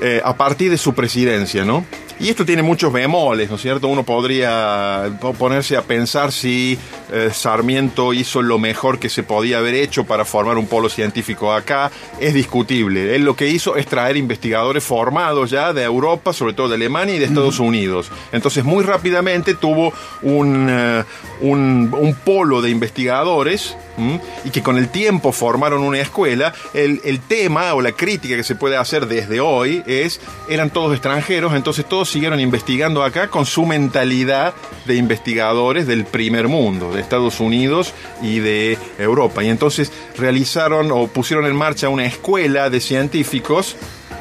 eh, 0.00 0.20
a 0.24 0.36
partir 0.36 0.70
de 0.70 0.78
su 0.78 0.94
presidencia, 0.94 1.64
¿no? 1.64 1.84
Y 2.20 2.28
esto 2.28 2.44
tiene 2.44 2.62
muchos 2.62 2.92
bemoles, 2.92 3.50
¿no 3.50 3.56
es 3.56 3.62
cierto? 3.62 3.88
Uno 3.88 4.04
podría 4.04 5.10
po- 5.20 5.32
ponerse 5.34 5.76
a 5.76 5.82
pensar 5.82 6.30
si 6.30 6.78
eh, 7.12 7.30
Sarmiento 7.32 8.12
hizo 8.14 8.42
lo 8.42 8.58
mejor 8.58 8.98
que 8.98 9.08
se 9.08 9.22
podía 9.22 9.58
haber 9.58 9.74
hecho 9.74 10.04
para 10.04 10.24
formar 10.24 10.56
un 10.56 10.66
polo 10.66 10.88
científico 10.88 11.52
acá. 11.52 11.90
Es 12.18 12.34
discutible. 12.34 13.14
Él 13.14 13.24
lo 13.24 13.36
que 13.36 13.48
hizo 13.48 13.76
es 13.76 13.86
traer 13.86 14.16
investigadores 14.16 14.82
formados 14.82 15.50
ya 15.50 15.72
de 15.72 15.82
Europa, 15.82 16.32
sobre 16.32 16.54
todo 16.54 16.68
de 16.68 16.76
Alemania 16.76 17.16
y 17.16 17.18
de 17.18 17.26
Estados 17.26 17.58
Unidos. 17.58 18.10
Entonces, 18.32 18.64
muy 18.64 18.84
rápidamente 18.84 19.54
tuvo 19.54 19.92
un, 20.22 20.68
eh, 20.70 21.04
un, 21.40 21.94
un 21.96 22.14
polo 22.14 22.62
de 22.62 22.70
investigadores 22.70 23.76
¿m? 23.98 24.20
y 24.44 24.50
que 24.50 24.62
con 24.62 24.78
el 24.78 24.88
tiempo 24.88 25.32
formaron 25.32 25.82
una 25.82 26.00
escuela. 26.00 26.54
El, 26.72 27.00
el 27.04 27.20
tema 27.20 27.74
o 27.74 27.82
la 27.82 27.92
crítica 27.92 28.36
que 28.36 28.44
se 28.44 28.54
puede 28.54 28.76
hacer 28.76 29.06
desde 29.06 29.40
hoy 29.40 29.82
es, 29.86 30.20
eran 30.48 30.70
todos 30.70 30.92
extranjeros, 30.92 31.54
entonces 31.54 31.84
todos 31.84 32.08
siguieron 32.08 32.40
investigando 32.40 33.02
acá 33.02 33.28
con 33.28 33.46
su 33.46 33.66
mentalidad 33.66 34.54
de 34.86 34.96
investigadores 34.96 35.86
del 35.86 36.04
primer 36.04 36.48
mundo, 36.48 36.92
de 36.92 37.01
Estados 37.02 37.40
Unidos 37.40 37.92
y 38.22 38.38
de 38.38 38.78
Europa. 38.98 39.42
Y 39.42 39.48
entonces 39.48 39.92
realizaron 40.16 40.90
o 40.90 41.06
pusieron 41.06 41.46
en 41.46 41.56
marcha 41.56 41.88
una 41.88 42.06
escuela 42.06 42.70
de 42.70 42.80
científicos 42.80 43.76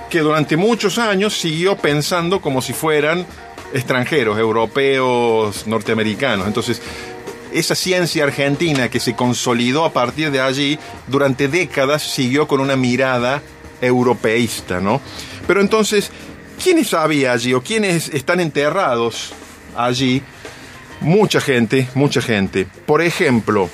que 0.10 0.20
durante 0.20 0.58
muchos 0.58 0.98
años 0.98 1.40
siguió 1.40 1.78
pensando 1.78 2.42
como 2.42 2.62
si 2.62 2.74
fueran 2.74 3.26
extranjeros, 3.74 4.38
europeos, 4.38 5.66
norteamericanos. 5.66 6.48
Entonces, 6.48 6.82
esa 7.54 7.76
ciencia 7.76 8.24
argentina 8.24 8.90
que 8.90 9.00
se 9.00 9.16
consolidó 9.16 9.86
a 9.86 9.94
partir 9.94 10.32
de 10.32 10.42
allí, 10.42 10.80
durante 11.08 11.48
décadas 11.48 12.04
siguió 12.04 12.48
con 12.48 12.60
una 12.60 12.76
mirada 12.76 13.42
europeísta, 13.82 14.80
¿no? 14.80 15.02
Pero 15.48 15.62
entonces, 15.62 16.12
¿quiénes 16.62 16.94
había 16.94 17.34
allí 17.34 17.54
o 17.54 17.62
quiénes 17.62 18.10
están 18.10 18.40
enterrados 18.40 19.34
allí? 19.76 20.22
Mucha 21.02 21.42
gente, 21.42 21.88
mucha 21.96 22.22
gente. 22.22 22.68
Por 22.86 23.02
ejemplo, 23.02 23.70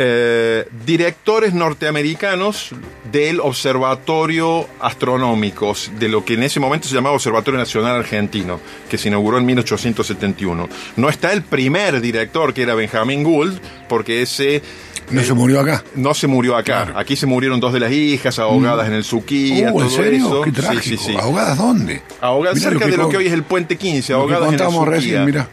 eh, 0.00 0.68
directores 0.86 1.54
norteamericanos 1.54 2.70
del 3.10 3.40
Observatorio 3.40 4.68
Astronómico, 4.80 5.74
de 5.98 6.08
lo 6.08 6.24
que 6.24 6.34
en 6.34 6.44
ese 6.44 6.60
momento 6.60 6.86
se 6.88 6.94
llamaba 6.94 7.16
Observatorio 7.16 7.58
Nacional 7.58 7.96
Argentino, 7.96 8.60
que 8.88 8.96
se 8.98 9.08
inauguró 9.08 9.38
en 9.38 9.46
1871. 9.46 10.68
No 10.96 11.08
está 11.08 11.32
el 11.32 11.42
primer 11.42 12.00
director, 12.00 12.54
que 12.54 12.62
era 12.62 12.74
Benjamin 12.74 13.24
Gould, 13.24 13.58
porque 13.88 14.22
ese 14.22 14.62
No 15.10 15.22
se 15.24 15.32
murió 15.32 15.58
acá. 15.60 15.82
no 15.96 16.12
se 16.14 16.26
murió 16.26 16.54
acá. 16.54 16.84
Claro. 16.84 16.98
Aquí 16.98 17.16
se 17.16 17.26
murieron 17.26 17.58
dos 17.58 17.72
de 17.72 17.80
las 17.80 17.90
hijas 17.90 18.38
ahogadas 18.38 18.86
en 18.88 18.92
el 18.92 19.04
Suquía, 19.04 19.72
Uh, 19.72 19.80
¿En 19.80 19.86
todo 19.88 19.96
serio? 19.96 20.26
eso. 20.26 20.42
Qué 20.42 20.50
Sí, 20.50 20.56
trágico. 20.56 20.82
sí, 20.82 20.96
sí. 21.12 21.16
¿Ahogadas 21.18 21.56
dónde? 21.58 22.02
Ahogadas 22.20 22.58
Mirá 22.58 22.70
cerca 22.70 22.86
de 22.86 22.96
lo 22.98 23.08
que 23.08 23.16
hoy 23.16 23.26
es 23.26 23.32
el 23.32 23.42
Puente 23.42 23.76
15, 23.76 24.12
lo 24.12 24.26
que 24.28 24.34
ahogadas 24.34 24.54
en 24.54 24.60
el 24.60 24.70
Suquía. 24.70 24.84
recién, 24.90 25.24
mirá. 25.24 25.48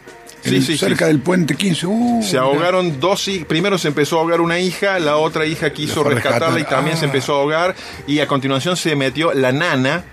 Sí, 0.48 0.62
sí, 0.62 0.78
cerca 0.78 1.04
sí. 1.06 1.12
del 1.12 1.20
puente 1.20 1.54
15. 1.54 1.86
Uh, 1.86 2.22
Se 2.22 2.28
mirá. 2.32 2.42
ahogaron 2.42 3.00
dos 3.00 3.26
hijas. 3.28 3.46
Primero 3.46 3.78
se 3.78 3.88
empezó 3.88 4.16
a 4.16 4.20
ahogar 4.20 4.40
una 4.40 4.58
hija, 4.58 4.98
la 4.98 5.16
otra 5.16 5.46
hija 5.46 5.70
quiso 5.70 6.02
rescatarla 6.04 6.60
y 6.60 6.64
también 6.64 6.96
se 6.96 7.04
Ah. 7.04 7.08
empezó 7.08 7.34
a 7.34 7.40
ahogar. 7.40 7.74
Y 8.06 8.20
a 8.20 8.26
continuación 8.26 8.76
se 8.76 8.94
metió 8.96 9.32
la 9.34 9.52
nana 9.52 10.04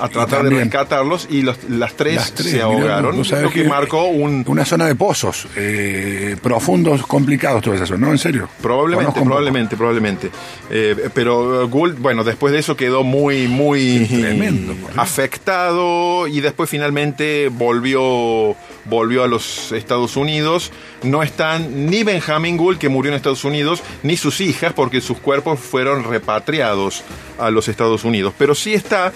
a 0.00 0.08
tratar 0.08 0.44
de 0.44 0.50
rescatarlos 0.50 1.26
y 1.28 1.42
los- 1.42 1.58
las, 1.68 1.94
tres 1.94 2.14
Las 2.14 2.30
tres, 2.32 2.46
se 2.52 2.56
mirá, 2.58 2.66
ahogaron. 2.66 3.24
sabés 3.24 3.42
lo 3.42 3.50
que, 3.50 3.64
marcó 3.64 4.04
un. 4.04 4.44
Una 4.46 4.64
zona 4.64 4.86
de 4.86 4.94
pozos 4.94 5.48
eh, 5.56 6.36
profundos, 6.40 7.02
complicados, 7.04 7.62
toda 7.64 7.74
esa 7.74 7.86
zona, 7.86 8.06
¿no? 8.06 8.12
En 8.12 8.18
serio. 8.18 8.48
Probablemente, 8.62 9.12
poco. 9.14 9.24
probablemente, 9.24 9.76
probablemente. 9.76 10.30
Eh, 10.70 11.08
pero 11.12 11.64
uh, 11.64 11.68
Gould, 11.68 11.98
bueno, 11.98 12.22
después 12.22 12.52
de 12.52 12.60
eso 12.60 12.76
quedó 12.76 13.02
muy, 13.02 13.48
muy 13.48 14.06
tremendo, 14.08 14.72
afectado 14.96 16.28
y 16.28 16.40
después 16.40 16.70
finalmente 16.70 17.48
volvió, 17.50 18.54
volvió 18.88 19.22
a 19.24 19.28
los 19.28 19.72
Estados 19.72 20.16
Unidos. 20.16 20.72
No 21.02 21.22
están 21.22 21.86
ni 21.86 22.02
Benjamin 22.02 22.56
Gould, 22.56 22.78
que 22.78 22.88
murió 22.88 23.10
en 23.10 23.16
Estados 23.16 23.44
Unidos, 23.44 23.82
ni 24.02 24.16
sus 24.16 24.40
hijas, 24.40 24.72
porque 24.72 25.00
sus 25.00 25.18
cuerpos 25.18 25.60
fueron 25.60 26.04
repatriados 26.04 27.02
a 27.38 27.50
los 27.50 27.68
Estados 27.68 28.04
Unidos. 28.04 28.34
Pero 28.38 28.54
sí 28.54 28.74
está 28.74 29.12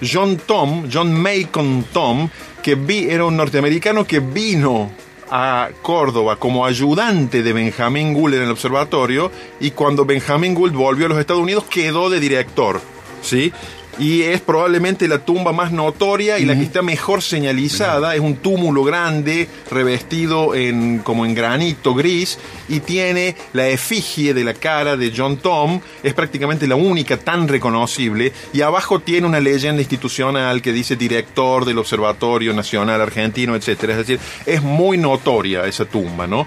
John 0.00 0.36
Tom, 0.44 0.88
John 0.92 1.12
Macon 1.12 1.84
Tom, 1.92 2.28
que 2.62 2.74
vi, 2.74 3.08
era 3.08 3.24
un 3.24 3.36
norteamericano 3.36 4.06
que 4.06 4.20
vino 4.20 4.90
a 5.30 5.68
Córdoba 5.82 6.36
como 6.36 6.64
ayudante 6.64 7.42
de 7.42 7.52
Benjamín 7.52 8.14
Gould 8.14 8.34
en 8.34 8.42
el 8.42 8.50
observatorio 8.50 9.30
y 9.60 9.72
cuando 9.72 10.04
Benjamín 10.04 10.54
Gould 10.54 10.74
volvió 10.74 11.06
a 11.06 11.08
los 11.10 11.18
Estados 11.18 11.42
Unidos 11.42 11.64
quedó 11.68 12.10
de 12.10 12.20
director. 12.20 12.80
¿Sí? 13.20 13.52
Y 13.98 14.22
es 14.22 14.40
probablemente 14.40 15.08
la 15.08 15.18
tumba 15.18 15.52
más 15.52 15.72
notoria 15.72 16.38
y 16.38 16.44
la 16.44 16.54
que 16.54 16.62
está 16.62 16.82
mejor 16.82 17.22
señalizada. 17.22 18.14
Es 18.14 18.20
un 18.20 18.36
túmulo 18.36 18.84
grande, 18.84 19.48
revestido 19.70 20.54
en, 20.54 21.00
como 21.00 21.26
en 21.26 21.34
granito 21.34 21.94
gris, 21.94 22.38
y 22.68 22.80
tiene 22.80 23.36
la 23.52 23.68
efigie 23.68 24.34
de 24.34 24.44
la 24.44 24.54
cara 24.54 24.96
de 24.96 25.12
John 25.14 25.38
Tom, 25.38 25.80
es 26.02 26.14
prácticamente 26.14 26.66
la 26.66 26.76
única 26.76 27.16
tan 27.16 27.48
reconocible, 27.48 28.32
y 28.52 28.60
abajo 28.60 29.00
tiene 29.00 29.26
una 29.26 29.40
leyenda 29.40 29.82
institucional 29.82 30.62
que 30.62 30.72
dice 30.72 30.96
director 30.96 31.64
del 31.64 31.78
Observatorio 31.78 32.52
Nacional 32.54 33.00
Argentino, 33.00 33.56
etc. 33.56 33.68
Es 33.68 33.96
decir, 33.96 34.20
es 34.46 34.62
muy 34.62 34.96
notoria 34.96 35.66
esa 35.66 35.84
tumba, 35.84 36.26
¿no? 36.26 36.46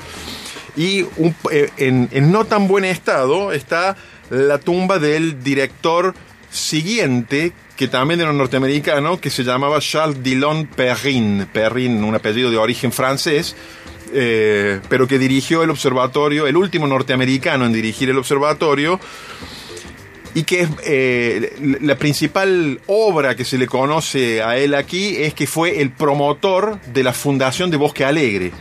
Y 0.77 1.01
eh, 1.51 1.70
en, 1.77 2.08
en 2.12 2.31
no 2.31 2.46
tan 2.46 2.67
buen 2.67 2.86
estado 2.86 3.51
está 3.51 3.98
la 4.29 4.58
tumba 4.58 5.00
del 5.00 5.43
director 5.43 6.15
siguiente, 6.51 7.53
que 7.75 7.88
también 7.88 8.22
era 8.22 8.34
norteamericano, 8.34 9.20
que 9.20 9.29
se 9.29 9.43
llamaba 9.43 9.79
Charles 9.79 10.22
Dillon 10.22 10.67
Perrin, 10.67 11.48
Perrin, 11.51 12.03
un 12.03 12.13
apellido 12.13 12.51
de 12.51 12.58
origen 12.58 12.91
francés, 12.91 13.55
eh, 14.13 14.81
pero 14.89 15.08
que 15.08 15.17
dirigió 15.17 15.63
el 15.63 15.70
observatorio, 15.70 16.46
el 16.46 16.58
último 16.58 16.86
norteamericano 16.88 17.65
en 17.65 17.74
dirigir 17.74 18.10
el 18.10 18.17
observatorio, 18.17 19.00
y 20.34 20.43
que 20.43 20.67
eh, 20.86 21.77
la 21.81 21.96
principal 21.96 22.79
obra 22.88 23.36
que 23.36 23.46
se 23.46 23.58
le 23.58 23.67
conoce 23.67 24.41
a 24.41 24.58
él 24.58 24.75
aquí 24.75 25.17
es 25.17 25.34
que 25.34 25.48
fue 25.48 25.81
el 25.81 25.91
promotor 25.91 26.79
de 26.93 27.03
la 27.03 27.13
fundación 27.13 27.70
de 27.70 27.77
Bosque 27.77 28.05
Alegre, 28.05 28.51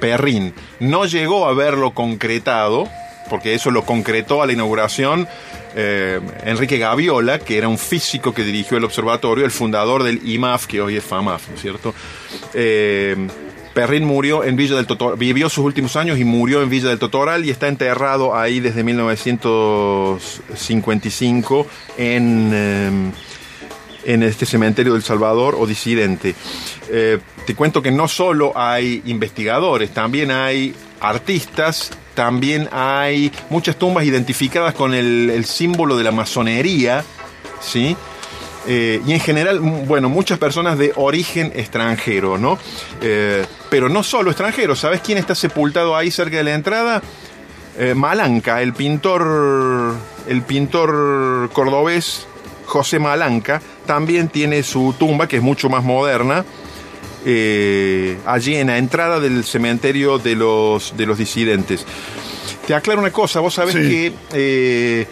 Perrin. 0.00 0.52
No 0.80 1.04
llegó 1.04 1.46
a 1.46 1.54
verlo 1.54 1.92
concretado, 1.92 2.88
porque 3.28 3.54
eso 3.54 3.70
lo 3.70 3.84
concretó 3.84 4.42
a 4.42 4.46
la 4.46 4.52
inauguración 4.52 5.28
eh, 5.78 6.18
Enrique 6.44 6.78
Gaviola, 6.78 7.38
que 7.38 7.58
era 7.58 7.68
un 7.68 7.76
físico 7.76 8.32
que 8.32 8.42
dirigió 8.42 8.78
el 8.78 8.84
observatorio, 8.84 9.44
el 9.44 9.50
fundador 9.50 10.04
del 10.04 10.26
IMAF, 10.26 10.66
que 10.66 10.80
hoy 10.80 10.96
es 10.96 11.04
FAMAF, 11.04 11.50
¿no 11.50 11.54
es 11.54 11.60
cierto? 11.60 11.94
Eh, 12.54 13.14
Perrin 13.74 14.06
murió 14.06 14.42
en 14.42 14.56
Villa 14.56 14.76
del 14.76 14.86
Totoral, 14.86 15.18
vivió 15.18 15.50
sus 15.50 15.66
últimos 15.66 15.94
años 15.96 16.18
y 16.18 16.24
murió 16.24 16.62
en 16.62 16.70
Villa 16.70 16.88
del 16.88 16.98
Totoral 16.98 17.44
y 17.44 17.50
está 17.50 17.68
enterrado 17.68 18.34
ahí 18.34 18.58
desde 18.58 18.82
1955 18.84 21.66
en, 21.98 22.50
eh, 22.54 23.12
en 24.06 24.22
este 24.22 24.46
cementerio 24.46 24.94
del 24.94 25.02
Salvador 25.02 25.56
o 25.58 25.66
disidente. 25.66 26.34
te 26.88 27.54
cuento 27.54 27.82
que 27.82 27.90
no 27.90 28.08
solo 28.08 28.56
hay 28.56 29.02
investigadores, 29.04 29.90
también 29.90 30.30
hay 30.30 30.74
artistas 31.00 31.90
también 32.16 32.68
hay 32.72 33.30
muchas 33.50 33.76
tumbas 33.76 34.04
identificadas 34.06 34.74
con 34.74 34.94
el, 34.94 35.44
símbolo 35.44 35.96
de 35.96 36.02
la 36.02 36.10
masonería, 36.10 37.04
¿sí? 37.60 37.94
Eh, 38.66 39.00
y 39.06 39.12
en 39.12 39.20
general, 39.20 39.60
bueno, 39.60 40.08
muchas 40.08 40.38
personas 40.38 40.78
de 40.78 40.92
origen 40.96 41.52
extranjero, 41.54 42.38
¿no? 42.38 42.58
Eh, 43.02 43.44
pero 43.70 43.88
no 43.88 44.02
solo 44.02 44.30
extranjeros, 44.30 44.80
¿sabes 44.80 45.02
quién 45.02 45.18
está 45.18 45.34
sepultado 45.34 45.94
ahí 45.94 46.10
cerca 46.10 46.38
de 46.38 46.44
la 46.44 46.54
entrada? 46.54 47.02
Eh, 47.78 47.94
Malanca, 47.94 48.62
el 48.62 48.72
pintor, 48.72 49.94
el 50.26 50.42
pintor 50.42 51.50
cordobés 51.52 52.26
José 52.64 52.98
Malanca, 52.98 53.60
también 53.84 54.28
tiene 54.28 54.62
su 54.62 54.94
tumba, 54.98 55.28
que 55.28 55.36
es 55.36 55.42
mucho 55.42 55.68
más 55.68 55.84
moderna, 55.84 56.46
eh, 57.28 58.18
allí 58.24 58.54
en 58.54 58.68
la 58.68 58.78
entrada 58.78 59.18
del 59.18 59.44
cementerio 59.44 60.18
de 60.18 60.36
los, 60.36 60.96
de 60.96 61.06
los 61.06 61.18
disidentes. 61.18 61.84
Te 62.68 62.74
aclaro 62.74 63.00
una 63.00 63.10
cosa, 63.10 63.40
vos 63.40 63.54
sabés 63.54 63.74
que 63.74 64.12
eh, 64.32 65.06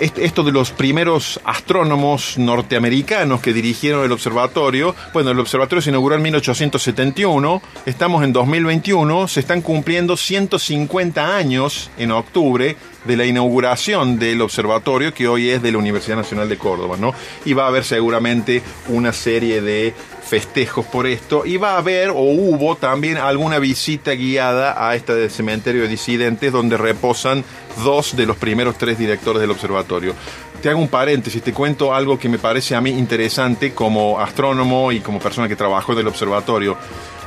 esto 0.00 0.42
de 0.42 0.50
los 0.50 0.70
primeros 0.72 1.40
astrónomos 1.44 2.36
norteamericanos 2.36 3.40
que 3.40 3.52
dirigieron 3.52 4.04
el 4.04 4.12
observatorio, 4.12 4.94
bueno, 5.12 5.30
el 5.30 5.38
observatorio 5.38 5.82
se 5.82 5.90
inauguró 5.90 6.16
en 6.16 6.22
1871, 6.22 7.62
estamos 7.86 8.24
en 8.24 8.32
2021, 8.32 9.28
se 9.28 9.40
están 9.40 9.62
cumpliendo 9.62 10.16
150 10.16 11.36
años 11.36 11.90
en 11.96 12.10
octubre 12.10 12.76
de 13.04 13.16
la 13.16 13.24
inauguración 13.24 14.18
del 14.18 14.40
observatorio 14.42 15.14
que 15.14 15.28
hoy 15.28 15.50
es 15.50 15.62
de 15.62 15.72
la 15.72 15.78
Universidad 15.78 16.16
Nacional 16.16 16.48
de 16.48 16.58
Córdoba, 16.58 16.96
¿no? 16.98 17.14
Y 17.44 17.52
va 17.52 17.64
a 17.64 17.68
haber 17.68 17.84
seguramente 17.84 18.62
una 18.88 19.12
serie 19.12 19.60
de 19.60 19.94
festejos 20.30 20.86
por 20.86 21.08
esto 21.08 21.44
y 21.44 21.56
va 21.56 21.72
a 21.72 21.78
haber 21.78 22.10
o 22.10 22.20
hubo 22.20 22.76
también 22.76 23.16
alguna 23.16 23.58
visita 23.58 24.12
guiada 24.12 24.88
a 24.88 24.94
este 24.94 25.28
cementerio 25.28 25.82
de 25.82 25.88
disidentes 25.88 26.52
donde 26.52 26.76
reposan 26.76 27.44
dos 27.84 28.14
de 28.14 28.26
los 28.26 28.36
primeros 28.36 28.78
tres 28.78 28.96
directores 28.96 29.40
del 29.40 29.50
observatorio. 29.50 30.14
Te 30.62 30.70
hago 30.70 30.78
un 30.78 30.86
paréntesis, 30.86 31.42
te 31.42 31.52
cuento 31.52 31.92
algo 31.92 32.16
que 32.16 32.28
me 32.28 32.38
parece 32.38 32.76
a 32.76 32.80
mí 32.80 32.90
interesante 32.90 33.74
como 33.74 34.20
astrónomo 34.20 34.92
y 34.92 35.00
como 35.00 35.18
persona 35.18 35.48
que 35.48 35.56
trabajó 35.56 35.94
en 35.94 35.98
el 35.98 36.06
observatorio. 36.06 36.76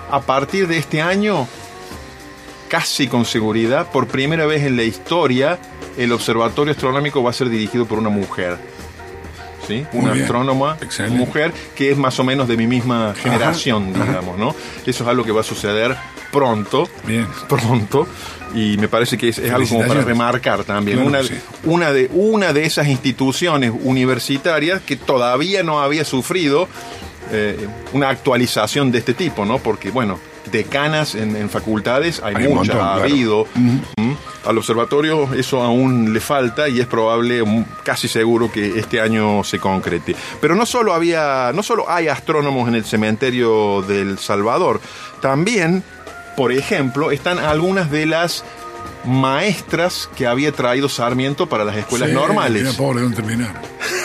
A 0.09 0.21
partir 0.21 0.69
de 0.69 0.77
este 0.77 1.01
año, 1.01 1.45
casi 2.69 3.09
con 3.09 3.25
seguridad, 3.25 3.91
por 3.91 4.07
primera 4.07 4.45
vez 4.45 4.63
en 4.63 4.77
la 4.77 4.83
historia, 4.83 5.59
el 5.97 6.13
observatorio 6.13 6.71
astronómico 6.71 7.21
va 7.21 7.31
a 7.31 7.33
ser 7.33 7.49
dirigido 7.49 7.85
por 7.85 7.99
una 7.99 8.09
mujer. 8.09 8.72
¿Sí? 9.67 9.85
una 9.93 10.11
astrónoma 10.11 10.77
mujer 11.11 11.53
que 11.75 11.91
es 11.91 11.97
más 11.97 12.19
o 12.19 12.23
menos 12.23 12.47
de 12.47 12.57
mi 12.57 12.67
misma 12.67 13.13
generación, 13.15 13.93
digamos, 13.93 14.37
¿no? 14.37 14.55
Eso 14.85 15.03
es 15.03 15.09
algo 15.09 15.23
que 15.23 15.31
va 15.31 15.41
a 15.41 15.45
suceder 15.45 15.95
pronto, 16.31 16.89
Bien. 17.05 17.27
pronto, 17.47 18.07
y 18.53 18.77
me 18.77 18.87
parece 18.87 19.17
que 19.17 19.29
es, 19.29 19.39
algo 19.51 19.67
como 19.69 19.87
para 19.87 20.01
remarcar 20.01 20.63
también. 20.63 20.99
una, 20.99 21.21
una, 21.63 21.93
de, 21.93 22.09
una 22.11 22.53
de 22.53 22.65
esas 22.65 22.87
instituciones 22.87 23.71
universitarias 23.83 24.81
que 24.81 24.95
todavía 24.95 25.63
no 25.63 25.79
había 25.79 26.03
sufrido 26.03 26.67
eh, 27.31 27.67
una 27.93 28.09
actualización 28.09 28.91
de 28.91 28.99
este 28.99 29.13
tipo, 29.13 29.45
¿no? 29.45 29.59
Porque, 29.59 29.91
bueno, 29.91 30.19
decanas 30.51 31.15
en, 31.15 31.35
en 31.35 31.49
facultades 31.49 32.21
hay, 32.23 32.47
muchas, 32.47 32.75
ha 32.75 32.95
habido. 32.95 33.47
Al 34.45 34.57
observatorio 34.57 35.33
eso 35.33 35.61
aún 35.61 36.13
le 36.13 36.19
falta 36.19 36.67
y 36.67 36.79
es 36.79 36.87
probable, 36.87 37.43
casi 37.83 38.07
seguro 38.07 38.51
que 38.51 38.77
este 38.79 38.99
año 38.99 39.43
se 39.43 39.59
concrete. 39.59 40.15
Pero 40.41 40.55
no 40.55 40.65
solo 40.65 40.93
había, 40.93 41.51
no 41.53 41.63
solo 41.63 41.89
hay 41.89 42.07
astrónomos 42.07 42.67
en 42.67 42.75
el 42.75 42.85
cementerio 42.85 43.81
del 43.83 44.19
Salvador, 44.19 44.81
también, 45.21 45.83
por 46.35 46.51
ejemplo, 46.51 47.11
están 47.11 47.39
algunas 47.39 47.89
de 47.89 48.05
las 48.05 48.43
maestras 49.05 50.09
que 50.15 50.27
había 50.27 50.51
traído 50.51 50.89
Sarmiento 50.89 51.47
para 51.47 51.63
las 51.63 51.75
escuelas 51.77 52.09
normales. 52.09 52.73
pobre, 52.75 53.01
¿dónde 53.01 53.15
terminaron? 53.15 53.55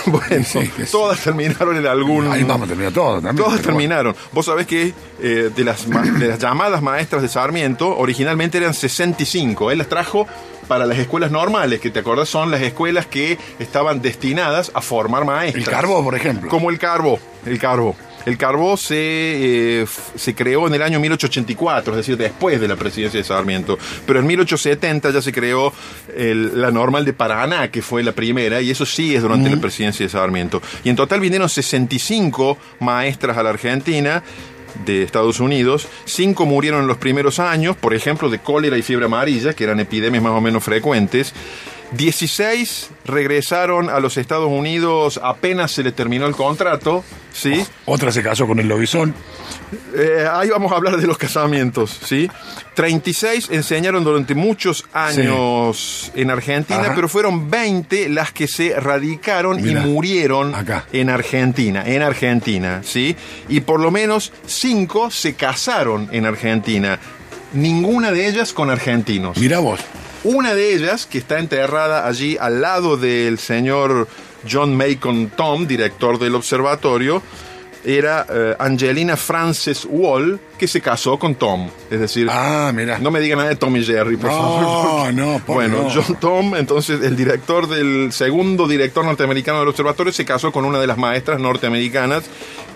bueno, 0.10 0.44
todas 0.90 1.20
terminaron 1.20 1.76
en 1.76 1.86
algún... 1.86 2.30
Ahí 2.30 2.44
vamos 2.44 2.66
a 2.66 2.68
terminar 2.68 2.92
todas 2.92 3.22
también. 3.22 3.44
Todas 3.44 3.60
terminaron. 3.60 4.14
Vos 4.32 4.46
sabés 4.46 4.66
que 4.66 4.92
eh, 5.20 5.50
de, 5.54 5.64
las 5.64 5.88
de 5.88 6.28
las 6.28 6.38
llamadas 6.38 6.82
maestras 6.82 7.22
de 7.22 7.28
Sarmiento, 7.28 7.96
originalmente 7.96 8.58
eran 8.58 8.74
65. 8.74 9.70
Él 9.70 9.78
las 9.78 9.88
trajo 9.88 10.26
para 10.68 10.86
las 10.86 10.98
escuelas 10.98 11.30
normales, 11.30 11.80
que 11.80 11.90
te 11.90 12.00
acordás 12.00 12.28
son 12.28 12.50
las 12.50 12.60
escuelas 12.60 13.06
que 13.06 13.38
estaban 13.58 14.02
destinadas 14.02 14.70
a 14.74 14.82
formar 14.82 15.24
maestras. 15.24 15.66
El 15.66 15.72
Carbo, 15.72 16.04
por 16.04 16.14
ejemplo. 16.14 16.48
Como 16.50 16.70
el 16.70 16.78
Carbo, 16.78 17.18
el 17.46 17.58
Carbo. 17.58 17.96
El 18.26 18.36
Carbó 18.36 18.76
se, 18.76 19.82
eh, 19.82 19.86
se 20.16 20.34
creó 20.34 20.66
en 20.66 20.74
el 20.74 20.82
año 20.82 21.00
1884, 21.00 21.92
es 21.92 21.96
decir, 21.96 22.16
después 22.16 22.60
de 22.60 22.68
la 22.68 22.76
presidencia 22.76 23.18
de 23.18 23.24
Sarmiento. 23.24 23.78
Pero 24.06 24.20
en 24.20 24.26
1870 24.26 25.10
ya 25.10 25.22
se 25.22 25.32
creó 25.32 25.72
la 26.16 26.70
normal 26.70 27.04
de 27.04 27.12
Paraná, 27.12 27.70
que 27.70 27.82
fue 27.82 28.02
la 28.02 28.12
primera, 28.12 28.60
y 28.60 28.70
eso 28.70 28.84
sí 28.84 29.14
es 29.14 29.22
durante 29.22 29.50
la 29.50 29.60
presidencia 29.60 30.04
de 30.04 30.10
Sarmiento. 30.10 30.60
Y 30.84 30.90
en 30.90 30.96
total 30.96 31.20
vinieron 31.20 31.48
65 31.48 32.58
maestras 32.80 33.36
a 33.36 33.42
la 33.42 33.50
Argentina 33.50 34.22
de 34.84 35.02
Estados 35.02 35.40
Unidos. 35.40 35.88
Cinco 36.04 36.46
murieron 36.46 36.82
en 36.82 36.86
los 36.86 36.98
primeros 36.98 37.38
años, 37.38 37.76
por 37.76 37.94
ejemplo, 37.94 38.30
de 38.30 38.38
cólera 38.38 38.76
y 38.76 38.82
fiebre 38.82 39.06
amarilla, 39.06 39.54
que 39.54 39.64
eran 39.64 39.80
epidemias 39.80 40.22
más 40.22 40.32
o 40.32 40.40
menos 40.40 40.64
frecuentes. 40.64 41.34
16 41.92 42.90
regresaron 43.06 43.88
a 43.88 43.98
los 44.00 44.18
Estados 44.18 44.50
Unidos 44.50 45.18
apenas 45.22 45.72
se 45.72 45.82
le 45.82 45.92
terminó 45.92 46.26
el 46.26 46.34
contrato, 46.34 47.02
¿sí? 47.32 47.64
Otra 47.86 48.12
se 48.12 48.22
casó 48.22 48.46
con 48.46 48.58
el 48.58 48.68
lobizón. 48.68 49.14
Eh, 49.94 50.26
ahí 50.30 50.50
vamos 50.50 50.70
a 50.72 50.76
hablar 50.76 50.98
de 50.98 51.06
los 51.06 51.16
casamientos, 51.16 51.98
¿sí? 52.04 52.30
36 52.74 53.48
enseñaron 53.50 54.04
durante 54.04 54.34
muchos 54.34 54.84
años 54.92 56.12
en 56.14 56.30
Argentina, 56.30 56.92
pero 56.94 57.08
fueron 57.08 57.50
20 57.50 58.10
las 58.10 58.32
que 58.32 58.48
se 58.48 58.78
radicaron 58.78 59.58
y 59.66 59.74
murieron 59.74 60.52
en 60.92 61.10
Argentina, 61.10 61.82
en 61.86 62.02
Argentina, 62.02 62.82
¿sí? 62.84 63.16
Y 63.48 63.60
por 63.60 63.80
lo 63.80 63.90
menos 63.90 64.32
5 64.46 65.10
se 65.10 65.34
casaron 65.34 66.08
en 66.12 66.26
Argentina. 66.26 66.98
Ninguna 67.54 68.12
de 68.12 68.28
ellas 68.28 68.52
con 68.52 68.68
argentinos. 68.68 69.38
Mira 69.38 69.58
vos. 69.58 69.80
Una 70.24 70.54
de 70.54 70.74
ellas, 70.74 71.06
que 71.06 71.18
está 71.18 71.38
enterrada 71.38 72.06
allí 72.06 72.36
al 72.40 72.60
lado 72.60 72.96
del 72.96 73.38
señor 73.38 74.08
John 74.50 74.76
Macon 74.76 75.30
Tom, 75.36 75.66
director 75.66 76.18
del 76.18 76.34
observatorio, 76.34 77.22
era 77.84 78.26
eh, 78.28 78.56
Angelina 78.58 79.16
Frances 79.16 79.86
Wall, 79.88 80.40
que 80.58 80.66
se 80.66 80.80
casó 80.80 81.18
con 81.18 81.36
Tom. 81.36 81.70
Es 81.90 82.00
decir, 82.00 82.26
Ah, 82.30 82.72
mira. 82.74 82.98
no 82.98 83.10
me 83.12 83.20
digan 83.20 83.38
nada 83.38 83.50
de 83.50 83.56
Tom 83.56 83.74
y 83.76 83.84
Jerry, 83.84 84.16
por 84.16 84.30
No, 84.30 84.36
favor. 84.36 85.14
no, 85.14 85.40
por 85.46 85.54
Bueno, 85.56 85.82
no. 85.84 85.90
John 85.94 86.16
Tom, 86.20 86.56
entonces 86.56 87.00
el 87.02 87.16
director 87.16 87.68
del 87.68 88.10
segundo 88.12 88.66
director 88.66 89.04
norteamericano 89.04 89.60
del 89.60 89.68
observatorio, 89.68 90.12
se 90.12 90.24
casó 90.24 90.50
con 90.50 90.64
una 90.64 90.80
de 90.80 90.88
las 90.88 90.98
maestras 90.98 91.38
norteamericanas 91.38 92.24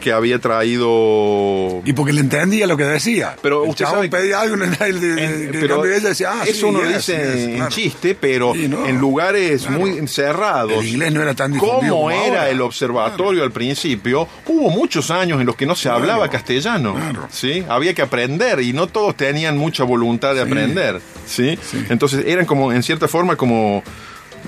que 0.02 0.12
había 0.12 0.38
traído 0.38 1.80
Y 1.84 1.92
porque 1.94 2.12
le 2.12 2.20
entendía 2.20 2.66
lo 2.66 2.76
que 2.76 2.84
decía. 2.84 3.36
Pero 3.40 3.64
El 3.64 3.70
usted 3.70 3.84
sabe 3.86 4.08
pedía 4.08 4.40
algo 4.40 4.56
en 4.56 4.62
el, 4.80 5.18
En- 5.18 5.50
pero 5.52 5.84
ella 5.84 6.08
decía, 6.10 6.30
ah, 6.32 6.42
eso 6.44 6.52
sí, 6.54 6.64
uno 6.64 6.80
yes, 6.82 6.96
dice 6.96 7.12
yes, 7.16 7.34
en 7.48 7.54
claro. 7.56 7.70
chiste, 7.70 8.14
pero 8.20 8.52
Sí, 8.54 8.68
no. 8.68 8.86
en 8.86 8.98
lugares 8.98 9.62
Claro. 9.62 9.78
muy 9.78 10.08
cerrados. 10.08 10.72
El 10.72 10.88
inglés 10.88 11.12
no 11.12 11.22
era 11.22 11.34
tan 11.34 11.52
difundido 11.52 11.94
Como 11.94 12.10
era 12.10 12.24
ahora. 12.40 12.50
el 12.50 12.60
observatorio 12.60 13.44
al 13.44 13.52
principio, 13.52 14.28
hubo 14.46 14.70
muchos 14.70 15.10
años 15.10 15.40
en 15.40 15.46
los 15.46 15.56
que 15.56 15.64
no 15.66 15.74
se 15.76 15.88
hablaba 15.88 16.28
castellano. 16.28 16.94
Claro. 16.94 17.28
¿sí? 17.30 17.64
Había 17.68 17.94
que 17.94 18.02
aprender 18.02 18.60
y 18.60 18.72
no 18.72 18.88
todos 18.88 19.16
tenían 19.16 19.56
mucha 19.56 19.84
voluntad 19.84 20.34
de 20.34 20.42
aprender. 20.42 21.00
¿sí? 21.26 21.58
Entonces 21.88 22.24
eran 22.26 22.44
como, 22.46 22.72
en 22.72 22.82
cierta 22.82 23.06
forma, 23.08 23.36
como, 23.36 23.82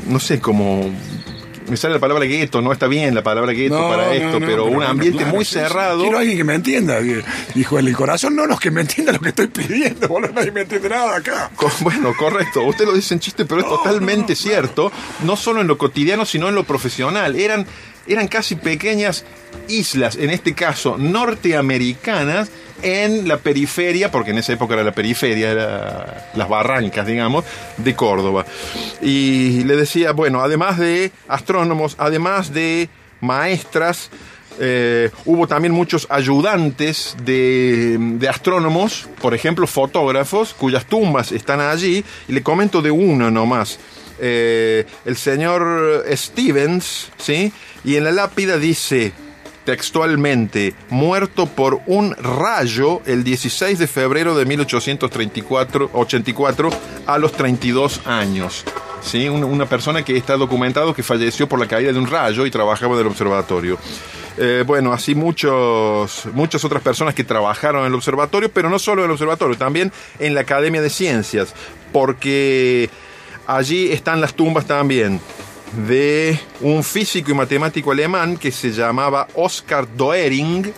no 0.08 0.18
sé, 0.18 0.40
como... 0.40 0.90
Me 1.68 1.76
sale 1.78 1.94
la 1.94 2.00
palabra 2.00 2.24
gueto, 2.26 2.60
no 2.60 2.72
está 2.72 2.86
bien 2.88 3.14
la 3.14 3.22
palabra 3.22 3.52
gueto 3.52 3.78
No, 3.78 3.88
para 3.88 4.12
esto, 4.14 4.38
no, 4.38 4.46
pero 4.46 4.66
un 4.66 4.82
ambiente 4.82 5.18
claro, 5.18 5.34
muy 5.34 5.44
cerrado. 5.46 6.02
Quiero 6.02 6.18
alguien 6.18 6.36
que 6.36 6.44
me 6.44 6.54
entienda. 6.54 7.00
Dijo 7.54 7.78
el 7.78 7.96
corazón, 7.96 8.36
no, 8.36 8.46
los 8.46 8.60
que 8.60 8.70
me 8.70 8.82
entienda 8.82 9.12
lo 9.12 9.20
que 9.20 9.30
estoy 9.30 9.46
pidiendo, 9.46 10.06
boludo, 10.08 10.32
nadie 10.34 10.52
me 10.52 10.60
entiende 10.60 10.90
nada 10.90 11.16
acá. 11.16 11.50
Co- 11.56 11.70
Bueno, 11.80 12.12
correcto. 12.18 12.62
Usted 12.64 12.84
lo 12.84 12.92
dice 12.92 13.14
en 13.14 13.20
chiste, 13.20 13.44
pero 13.46 13.62
es 13.62 13.66
totalmente 13.68 14.34
cierto. 14.36 14.92
No 15.24 15.36
solo 15.36 15.62
en 15.62 15.66
lo 15.66 15.78
cotidiano, 15.78 16.26
sino 16.26 16.48
en 16.50 16.54
lo 16.54 16.64
profesional. 16.64 17.34
Eran, 17.36 17.66
eran 18.06 18.28
casi 18.28 18.56
pequeñas 18.56 19.24
islas, 19.68 20.16
en 20.16 20.28
este 20.30 20.52
caso 20.54 20.96
norteamericanas, 20.98 22.50
en 22.84 23.26
la 23.26 23.38
periferia, 23.38 24.10
porque 24.10 24.30
en 24.30 24.38
esa 24.38 24.52
época 24.52 24.74
era 24.74 24.84
la 24.84 24.92
periferia, 24.92 25.50
era 25.50 26.30
las 26.34 26.48
barrancas, 26.48 27.06
digamos, 27.06 27.44
de 27.78 27.94
Córdoba. 27.94 28.44
Y 29.00 29.64
le 29.64 29.74
decía, 29.76 30.12
bueno, 30.12 30.40
además 30.40 30.78
de 30.78 31.10
astrónomos, 31.26 31.96
además 31.98 32.52
de 32.52 32.90
maestras, 33.20 34.10
eh, 34.60 35.10
hubo 35.24 35.48
también 35.48 35.72
muchos 35.72 36.06
ayudantes 36.10 37.16
de, 37.24 37.96
de 37.98 38.28
astrónomos, 38.28 39.08
por 39.20 39.34
ejemplo, 39.34 39.66
fotógrafos, 39.66 40.52
cuyas 40.54 40.84
tumbas 40.84 41.32
están 41.32 41.60
allí. 41.60 42.04
Y 42.28 42.32
le 42.32 42.42
comento 42.42 42.82
de 42.82 42.90
uno 42.90 43.30
nomás. 43.30 43.78
Eh, 44.20 44.84
el 45.06 45.16
señor 45.16 46.04
Stevens, 46.12 47.10
¿sí? 47.16 47.52
Y 47.82 47.96
en 47.96 48.04
la 48.04 48.12
lápida 48.12 48.58
dice 48.58 49.12
textualmente, 49.64 50.74
muerto 50.90 51.46
por 51.46 51.80
un 51.86 52.14
rayo 52.16 53.00
el 53.06 53.24
16 53.24 53.78
de 53.78 53.86
febrero 53.86 54.36
de 54.36 54.44
1834 54.44 55.90
84, 55.92 56.70
a 57.06 57.18
los 57.18 57.32
32 57.32 58.06
años. 58.06 58.64
¿sí? 59.02 59.28
Una, 59.28 59.66
persona 59.66 60.02
que 60.02 60.16
está 60.16 60.36
documentado 60.36 60.94
que 60.94 61.02
falleció 61.02 61.48
por 61.48 61.58
la 61.58 61.66
caída 61.66 61.92
de 61.92 61.98
un 61.98 62.06
rayo 62.06 62.46
y 62.46 62.50
trabajaba 62.50 62.94
en 62.94 63.00
el 63.00 63.06
observatorio. 63.06 63.78
Eh, 64.36 64.64
bueno, 64.66 64.92
así 64.92 65.14
muchos, 65.14 66.26
muchas 66.32 66.64
otras 66.64 66.82
personas 66.82 67.14
que 67.14 67.22
trabajaron 67.22 67.82
en 67.82 67.88
el 67.88 67.94
observatorio, 67.94 68.50
pero 68.50 68.68
no 68.68 68.78
solo 68.78 69.02
en 69.02 69.06
el 69.06 69.12
observatorio, 69.12 69.56
también 69.56 69.92
en 70.18 70.34
la 70.34 70.40
Academia 70.40 70.82
de 70.82 70.90
Ciencias, 70.90 71.54
porque 71.92 72.90
allí 73.46 73.92
están 73.92 74.20
las 74.20 74.34
tumbas 74.34 74.66
también 74.66 75.20
de 75.76 76.38
un 76.60 76.82
físico 76.84 77.30
y 77.30 77.34
matemático 77.34 77.92
alemán 77.92 78.36
que 78.36 78.50
se 78.50 78.72
llamaba 78.72 79.28
Oskar 79.34 79.86
Doering, 79.96 80.72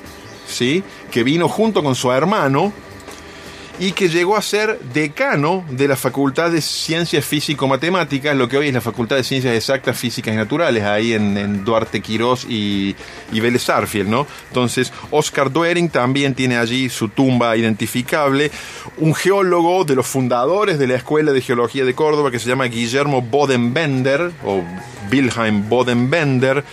¿sí? 0.46 0.82
que 1.10 1.22
vino 1.22 1.48
junto 1.48 1.82
con 1.82 1.94
su 1.94 2.10
hermano 2.10 2.72
y 3.78 3.92
que 3.92 4.08
llegó 4.08 4.36
a 4.36 4.42
ser 4.42 4.78
decano 4.94 5.64
de 5.70 5.88
la 5.88 5.96
Facultad 5.96 6.50
de 6.50 6.62
Ciencias 6.62 7.24
Físico-Matemáticas, 7.24 8.34
lo 8.36 8.48
que 8.48 8.56
hoy 8.56 8.68
es 8.68 8.74
la 8.74 8.80
Facultad 8.80 9.16
de 9.16 9.24
Ciencias 9.24 9.54
Exactas, 9.54 9.98
Físicas 9.98 10.32
y 10.32 10.36
Naturales, 10.36 10.84
ahí 10.84 11.12
en, 11.12 11.64
Duarte 11.64 12.00
Quirós 12.00 12.46
y, 12.48 12.96
y 13.32 13.40
Vélez 13.40 13.62
Sarsfield, 13.62 14.08
¿no? 14.08 14.26
Entonces, 14.48 14.92
Oscar 15.10 15.52
Doering 15.52 15.90
también 15.90 16.34
tiene 16.34 16.56
allí 16.56 16.88
su 16.88 17.08
tumba 17.08 17.56
identificable, 17.56 18.50
un 18.98 19.14
geólogo 19.14 19.84
de 19.84 19.94
los 19.94 20.06
fundadores 20.06 20.78
de 20.78 20.86
la 20.86 20.94
Escuela 20.94 21.32
de 21.32 21.40
Geología 21.40 21.84
de 21.84 21.94
Córdoba 21.94 22.30
que 22.30 22.38
se 22.38 22.48
llama 22.48 22.64
Guillermo 22.66 23.20
Bodenbender, 23.20 24.32
o 24.44 24.62
Wilhelm 25.10 25.68
Bodenbender, 25.68 26.64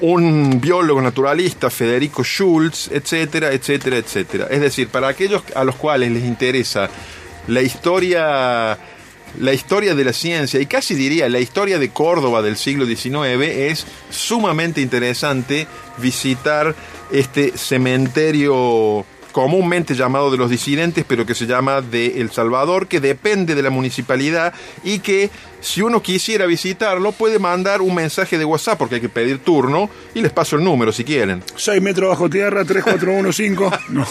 un 0.00 0.60
biólogo 0.60 1.00
naturalista, 1.00 1.70
Federico 1.70 2.22
Schultz, 2.22 2.90
etcétera, 2.92 3.52
etcétera, 3.52 3.96
etcétera. 3.96 4.46
Es 4.50 4.60
decir, 4.60 4.88
para 4.88 5.08
aquellos 5.08 5.42
a 5.54 5.64
los 5.64 5.76
cuales 5.76 6.10
les 6.12 6.24
interesa 6.24 6.88
la 7.48 7.62
historia, 7.62 8.78
la 9.40 9.52
historia 9.52 9.94
de 9.94 10.04
la 10.04 10.12
ciencia 10.12 10.60
y 10.60 10.66
casi 10.66 10.94
diría 10.94 11.28
la 11.28 11.40
historia 11.40 11.78
de 11.78 11.90
Córdoba 11.90 12.42
del 12.42 12.56
siglo 12.56 12.86
XIX, 12.86 13.42
es 13.42 13.86
sumamente 14.10 14.80
interesante 14.80 15.66
visitar 15.98 16.74
este 17.12 17.56
cementerio 17.56 19.04
comúnmente 19.34 19.96
llamado 19.96 20.30
de 20.30 20.36
los 20.36 20.48
disidentes, 20.48 21.04
pero 21.06 21.26
que 21.26 21.34
se 21.34 21.46
llama 21.46 21.80
de 21.80 22.20
El 22.20 22.30
Salvador, 22.30 22.86
que 22.86 23.00
depende 23.00 23.56
de 23.56 23.62
la 23.62 23.70
municipalidad 23.70 24.54
y 24.84 25.00
que 25.00 25.28
si 25.64 25.80
uno 25.82 26.02
quisiera 26.02 26.46
visitarlo 26.46 27.12
puede 27.12 27.38
mandar 27.38 27.80
un 27.82 27.94
mensaje 27.94 28.36
de 28.38 28.44
WhatsApp 28.44 28.78
porque 28.78 28.96
hay 28.96 29.00
que 29.00 29.08
pedir 29.08 29.38
turno 29.38 29.88
y 30.14 30.20
les 30.20 30.30
paso 30.32 30.56
el 30.56 30.64
número 30.64 30.92
si 30.92 31.02
quieren. 31.04 31.42
6 31.56 31.80
metros 31.80 32.10
bajo 32.10 32.28
tierra, 32.30 32.64
3415. 32.64 33.78
No. 33.88 34.06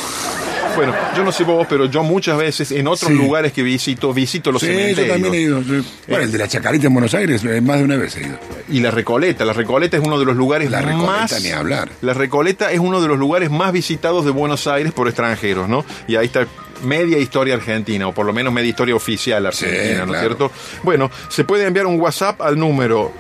Bueno, 0.76 0.92
yo 1.16 1.24
no 1.24 1.32
sé 1.32 1.44
vos, 1.44 1.68
pero 1.70 1.86
yo 1.86 2.02
muchas 2.02 2.36
veces 2.36 2.72
en 2.72 2.88
otros 2.88 3.12
Sí. 3.12 3.16
lugares 3.16 3.54
que 3.54 3.62
visito, 3.62 4.12
visito 4.12 4.52
los 4.52 4.60
Sí, 4.60 4.70
yo 4.70 4.74
cementerios. 4.74 5.14
también 5.14 5.34
he 5.36 5.42
ido. 5.42 5.62
sí. 5.62 5.88
Bueno, 6.08 6.24
el 6.24 6.32
de 6.32 6.38
la 6.40 6.48
Chacarita 6.48 6.88
en 6.88 6.94
Buenos 6.94 7.14
Aires, 7.14 7.44
eh, 7.44 7.62
más 7.62 7.78
de 7.78 7.84
una 7.84 7.96
vez 7.98 8.16
he 8.18 8.22
ido. 8.22 8.40
Y 8.70 8.80
la 8.80 8.90
Recoleta, 8.90 9.46
la 9.46 9.54
Recoleta 9.54 9.98
es 9.98 10.04
uno 10.04 10.18
de 10.18 10.26
los 10.26 10.36
lugares 10.36 10.72
La 10.72 10.82
Recoleta, 10.82 11.06
más 11.12 11.44
ni 11.44 11.52
hablar. 11.52 11.90
La 12.02 12.16
Recoleta 12.16 12.72
es 12.72 12.80
uno 12.80 13.02
de 13.04 13.08
los 13.08 13.20
lugares 13.20 13.52
más 13.52 13.72
visitados 13.72 14.26
de 14.26 14.32
Buenos 14.32 14.66
Aires 14.66 14.92
por 14.94 15.08
extranjeros, 15.08 15.70
¿no? 15.70 15.86
Y 16.08 16.16
ahí 16.16 16.26
está 16.26 16.48
media 16.84 17.18
historia 17.18 17.56
argentina, 17.56 18.08
o 18.08 18.14
por 18.14 18.26
lo 18.26 18.34
menos 18.34 18.54
media 18.54 18.70
historia 18.70 18.96
oficial 18.96 19.46
argentina, 19.46 20.06
¿no 20.06 20.14
es 20.14 20.20
claro. 20.20 20.28
cierto? 20.28 20.52
Bueno, 20.84 21.10
se 21.30 21.44
puede 21.44 21.66
enviar 21.66 21.86
un 21.86 22.00
WhatsApp 22.00 22.42
al 22.42 22.58
número 22.60 23.12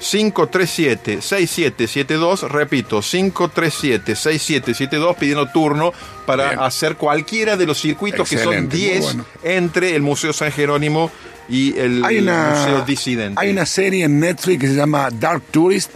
537-6772, 0.00 2.48
repito, 2.48 3.00
537-6772, 3.00 5.16
pidiendo 5.16 5.46
turno 5.48 5.92
para 6.26 6.48
Bien. 6.50 6.60
hacer 6.60 6.96
cualquiera 6.96 7.56
de 7.56 7.66
los 7.66 7.80
circuitos 7.80 8.28
que 8.28 8.38
son 8.38 8.52
Excelente, 8.54 8.76
muy 8.76 8.84
10 8.86 9.00
bueno. 9.02 9.24
entre 9.42 9.96
el 9.96 10.02
Museo 10.02 10.32
San 10.32 10.52
Jerónimo 10.52 11.10
y 11.48 11.76
el 11.78 12.04
Hay 12.04 12.18
una, 12.18 12.54
Museo 12.58 12.84
Disidente. 12.84 13.40
hay 13.40 13.50
una 13.50 13.66
serie 13.66 14.04
en 14.04 14.20
Netflix 14.20 14.60
que 14.60 14.68
se 14.68 14.74
llama 14.74 15.08
Dark 15.10 15.42
Tourist. 15.50 15.90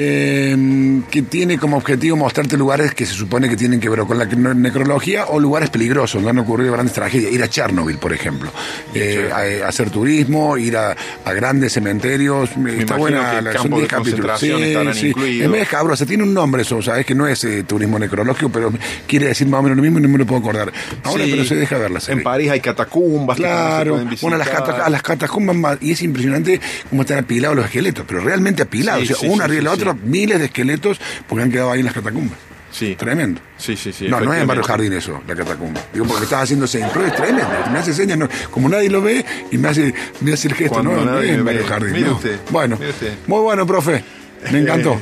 Eh, 0.00 1.02
que 1.10 1.22
tiene 1.22 1.58
como 1.58 1.76
objetivo 1.76 2.16
mostrarte 2.16 2.56
lugares 2.56 2.94
que 2.94 3.04
se 3.04 3.14
supone 3.14 3.48
que 3.48 3.56
tienen 3.56 3.80
que 3.80 3.88
ver 3.88 4.00
con 4.00 4.16
la 4.18 4.24
ne- 4.26 4.54
necrología 4.54 5.26
o 5.26 5.40
lugares 5.40 5.70
peligrosos 5.70 6.14
donde 6.22 6.30
han 6.30 6.38
ocurrido 6.38 6.72
grandes 6.72 6.94
tragedias. 6.94 7.32
Ir 7.32 7.42
a 7.42 7.48
Chernobyl, 7.48 7.98
por 7.98 8.12
ejemplo. 8.12 8.50
Eh, 8.94 9.28
a, 9.32 9.66
a 9.66 9.68
hacer 9.68 9.90
turismo, 9.90 10.56
ir 10.56 10.76
a, 10.76 10.96
a 11.24 11.32
grandes 11.32 11.72
cementerios. 11.72 12.50
Está 12.50 12.60
imagino 12.60 12.96
buena 12.98 13.30
que 13.36 13.42
la 13.42 13.52
son 13.58 13.70
de 13.70 13.76
10 13.78 13.88
capítulos. 13.88 14.42
estarán 14.42 14.96
incluidos. 15.06 15.44
Es 15.44 15.50
medio 15.50 15.62
escabrosa, 15.62 16.06
tiene 16.06 16.22
un 16.22 16.34
nombre 16.34 16.62
eso, 16.62 16.80
sabes 16.80 17.04
que 17.04 17.14
no 17.14 17.26
es 17.26 17.42
eh, 17.44 17.64
turismo 17.64 17.98
necrológico, 17.98 18.50
pero 18.50 18.72
quiere 19.06 19.26
decir 19.26 19.46
más 19.48 19.60
o 19.60 19.62
menos 19.64 19.76
lo 19.76 19.82
mismo 19.82 19.98
y 19.98 20.02
no 20.02 20.08
me 20.08 20.18
lo 20.18 20.26
puedo 20.26 20.40
acordar. 20.40 20.72
Ahora, 21.02 21.24
Sí, 21.24 21.30
pero 21.32 21.44
se 21.44 21.56
deja 21.56 21.76
ver 21.78 21.90
la 21.90 22.00
serie. 22.00 22.18
En 22.18 22.24
París 22.24 22.50
hay 22.50 22.60
catacumbas 22.60 23.36
que 23.36 23.42
se 23.42 23.48
Claro, 23.48 23.90
pueden 23.92 24.16
bueno, 24.20 24.36
las, 24.38 25.02
catacumbas 25.02 25.56
más, 25.56 25.78
y 25.80 25.92
es 25.92 26.02
impresionante 26.02 26.60
cómo 26.88 27.02
están 27.02 27.18
apilados 27.18 27.56
los 27.56 27.64
esqueletos, 27.66 28.04
pero 28.06 28.20
realmente 28.20 28.62
apilados, 28.62 29.10
o 29.10 29.14
sea, 29.14 29.30
uno 29.30 29.42
arriba 29.44 29.56
de 29.58 29.62
la 29.62 29.72
otra, 29.72 29.87
miles 29.96 30.38
de 30.38 30.46
esqueletos 30.46 31.00
porque 31.26 31.42
han 31.44 31.50
quedado 31.50 31.70
ahí 31.72 31.80
en 31.80 31.86
las 31.86 31.94
catacumbas. 31.94 32.38
Sí. 32.70 32.94
Tremendo. 32.96 33.40
Sí, 33.56 33.76
sí, 33.76 33.92
sí. 33.92 34.08
no, 34.08 34.20
no 34.20 34.32
es 34.34 34.40
en 34.42 34.46
Barrio. 34.46 34.62
Jardín 34.62 34.92
eso, 34.92 35.22
la 35.26 35.34
catacumba. 35.34 35.80
Digo, 35.92 36.06
porque 36.06 36.24
estás 36.24 36.42
haciendo 36.42 36.66
pero 36.92 37.06
es 37.06 37.14
tremendo. 37.16 37.48
Me 37.72 37.78
hace 37.78 37.94
señas, 37.94 38.18
no, 38.18 38.28
como 38.50 38.68
nadie 38.68 38.90
lo 38.90 39.00
ve, 39.00 39.24
y 39.50 39.56
me 39.58 39.68
hace, 39.68 39.94
me 40.20 40.32
hace 40.34 40.48
el 40.48 40.54
gesto, 40.54 40.74
Cuando 40.74 40.92
no, 40.92 41.04
no 41.12 41.20
es 41.20 41.30
en. 41.30 41.44
Barrio 41.44 41.66
Jardín. 41.66 42.04
No. 42.04 42.12
usted, 42.12 42.38
Bueno, 42.50 42.76
usted. 42.76 43.14
muy 43.26 43.40
bueno, 43.40 43.66
profe. 43.66 44.04
Me 44.52 44.58
encantó. 44.60 44.96